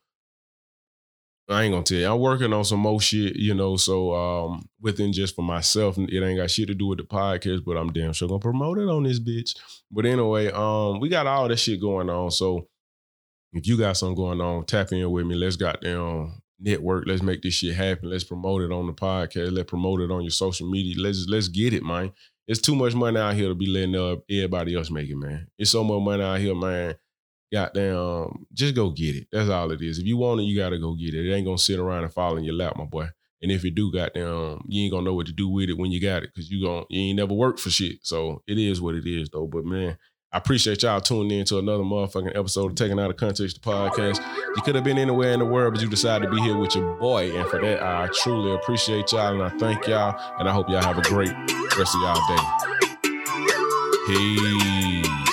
I 1.49 1.63
ain't 1.63 1.73
gonna 1.73 1.85
tell 1.85 1.99
you. 1.99 2.13
I'm 2.13 2.21
working 2.21 2.53
on 2.53 2.65
some 2.65 2.81
more 2.81 3.01
shit, 3.01 3.37
you 3.37 3.55
know. 3.55 3.77
So 3.77 4.15
um, 4.15 4.69
within 4.81 5.15
just 5.15 5.35
for 5.35 5.43
myself, 5.43 5.97
it 5.97 6.23
ain't 6.23 6.39
got 6.39 6.51
shit 6.51 6.69
to 6.69 6.75
do 6.75 6.89
with 6.89 6.99
the 6.99 7.05
podcast, 7.05 7.65
but 7.65 7.79
I'm 7.79 7.93
damn 7.95 8.13
sure 8.13 8.29
gonna 8.29 8.41
promote 8.41 8.77
it 8.77 8.89
on 8.89 9.05
this 9.05 9.21
bitch. 9.21 9.57
But 9.91 10.05
anyway, 10.05 10.51
um, 10.51 11.01
we 11.01 11.09
got 11.09 11.27
all 11.27 11.49
that 11.49 11.59
shit 11.59 11.81
going 11.81 12.11
on. 12.11 12.31
So 12.31 12.69
if 13.53 13.67
you 13.67 13.79
got 13.79 13.97
something 13.97 14.17
going 14.17 14.41
on, 14.41 14.65
tap 14.65 14.93
in 14.93 15.11
with 15.11 15.27
me. 15.27 15.35
Let's 15.35 15.57
goddamn 15.57 16.43
network. 16.59 17.05
Let's 17.07 17.23
make 17.23 17.43
this 17.43 17.55
shit 17.55 17.75
happen. 17.75 18.11
Let's 18.11 18.25
promote 18.25 18.63
it 18.63 18.73
on 18.73 18.87
the 18.87 18.93
podcast. 18.93 19.53
Let's 19.53 19.69
promote 19.69 20.01
it 20.01 20.11
on 20.11 20.23
your 20.23 20.31
social 20.31 20.69
media. 20.69 20.97
Let's 20.99 21.27
let's 21.29 21.49
get 21.49 21.73
it, 21.73 21.83
man. 21.83 22.13
It's 22.49 22.61
too 22.61 22.77
much 22.77 22.95
money 22.95 23.19
out 23.19 23.35
here 23.35 23.49
to 23.49 23.55
be 23.55 23.67
letting 23.67 23.97
up 23.97 24.21
everybody 24.31 24.77
else 24.77 24.91
make 24.91 25.09
it, 25.09 25.17
man. 25.17 25.49
It's 25.59 25.71
so 25.71 25.83
much 25.83 26.03
money 26.03 26.23
out 26.23 26.39
here, 26.39 26.55
man. 26.55 26.95
Goddamn, 27.53 28.47
just 28.53 28.75
go 28.75 28.91
get 28.91 29.17
it. 29.17 29.29
That's 29.33 29.49
all 29.49 29.71
it 29.71 29.81
is. 29.81 29.99
If 29.99 30.07
you 30.07 30.17
want 30.17 30.41
it, 30.41 30.45
you 30.45 30.57
gotta 30.57 30.79
go 30.79 30.95
get 30.95 31.15
it. 31.15 31.27
It 31.27 31.33
ain't 31.35 31.47
gonna 31.47 31.59
sit 31.59 31.79
around 31.79 32.05
and 32.05 32.13
fall 32.13 32.37
in 32.37 32.45
your 32.45 32.55
lap, 32.55 32.77
my 32.77 32.85
boy. 32.85 33.09
And 33.43 33.53
if 33.53 33.65
you 33.65 33.71
do, 33.71 33.93
goddamn, 33.93 34.65
you 34.67 34.83
ain't 34.83 34.93
gonna 34.93 35.05
know 35.05 35.15
what 35.15 35.27
to 35.27 35.33
do 35.33 35.49
with 35.49 35.69
it 35.69 35.77
when 35.77 35.93
you 35.93 36.01
got 36.01 36.23
it, 36.23 36.35
cause 36.35 36.51
you 36.51 36.65
gon' 36.65 36.87
you 36.89 37.01
ain't 37.01 37.17
never 37.17 37.35
worked 37.35 37.61
for 37.61 37.71
shit. 37.71 37.99
So 38.03 38.43
it 38.47 38.59
is 38.59 38.81
what 38.81 38.95
it 38.95 39.07
is, 39.07 39.29
though. 39.29 39.47
But 39.47 39.65
man, 39.65 39.97
I 40.37 40.39
appreciate 40.39 40.83
y'all 40.83 41.01
tuning 41.01 41.39
in 41.39 41.47
to 41.47 41.59
another 41.59 41.83
motherfucking 41.83 42.37
episode 42.37 42.73
of 42.73 42.75
Taking 42.75 43.01
Out 43.01 43.09
of 43.09 43.17
Context 43.17 43.63
the 43.63 43.71
podcast. 43.71 44.23
You 44.55 44.61
could 44.61 44.75
have 44.75 44.85
been 44.85 44.99
anywhere 44.99 45.33
in 45.33 45.39
the 45.39 45.47
world, 45.47 45.73
but 45.73 45.83
you 45.83 45.89
decided 45.89 46.27
to 46.27 46.31
be 46.31 46.43
here 46.43 46.59
with 46.59 46.75
your 46.75 46.95
boy. 46.97 47.35
And 47.35 47.49
for 47.49 47.59
that, 47.63 47.83
I 47.83 48.11
truly 48.23 48.53
appreciate 48.53 49.13
y'all 49.13 49.33
and 49.33 49.43
I 49.43 49.49
thank 49.57 49.87
y'all. 49.87 50.15
And 50.39 50.47
I 50.47 50.53
hope 50.53 50.69
y'all 50.69 50.83
have 50.83 50.99
a 50.99 51.03
great 51.09 51.33
rest 51.79 51.95
of 51.95 52.03
y'all 52.03 52.21
day. 52.29 53.13
Peace. 54.09 55.26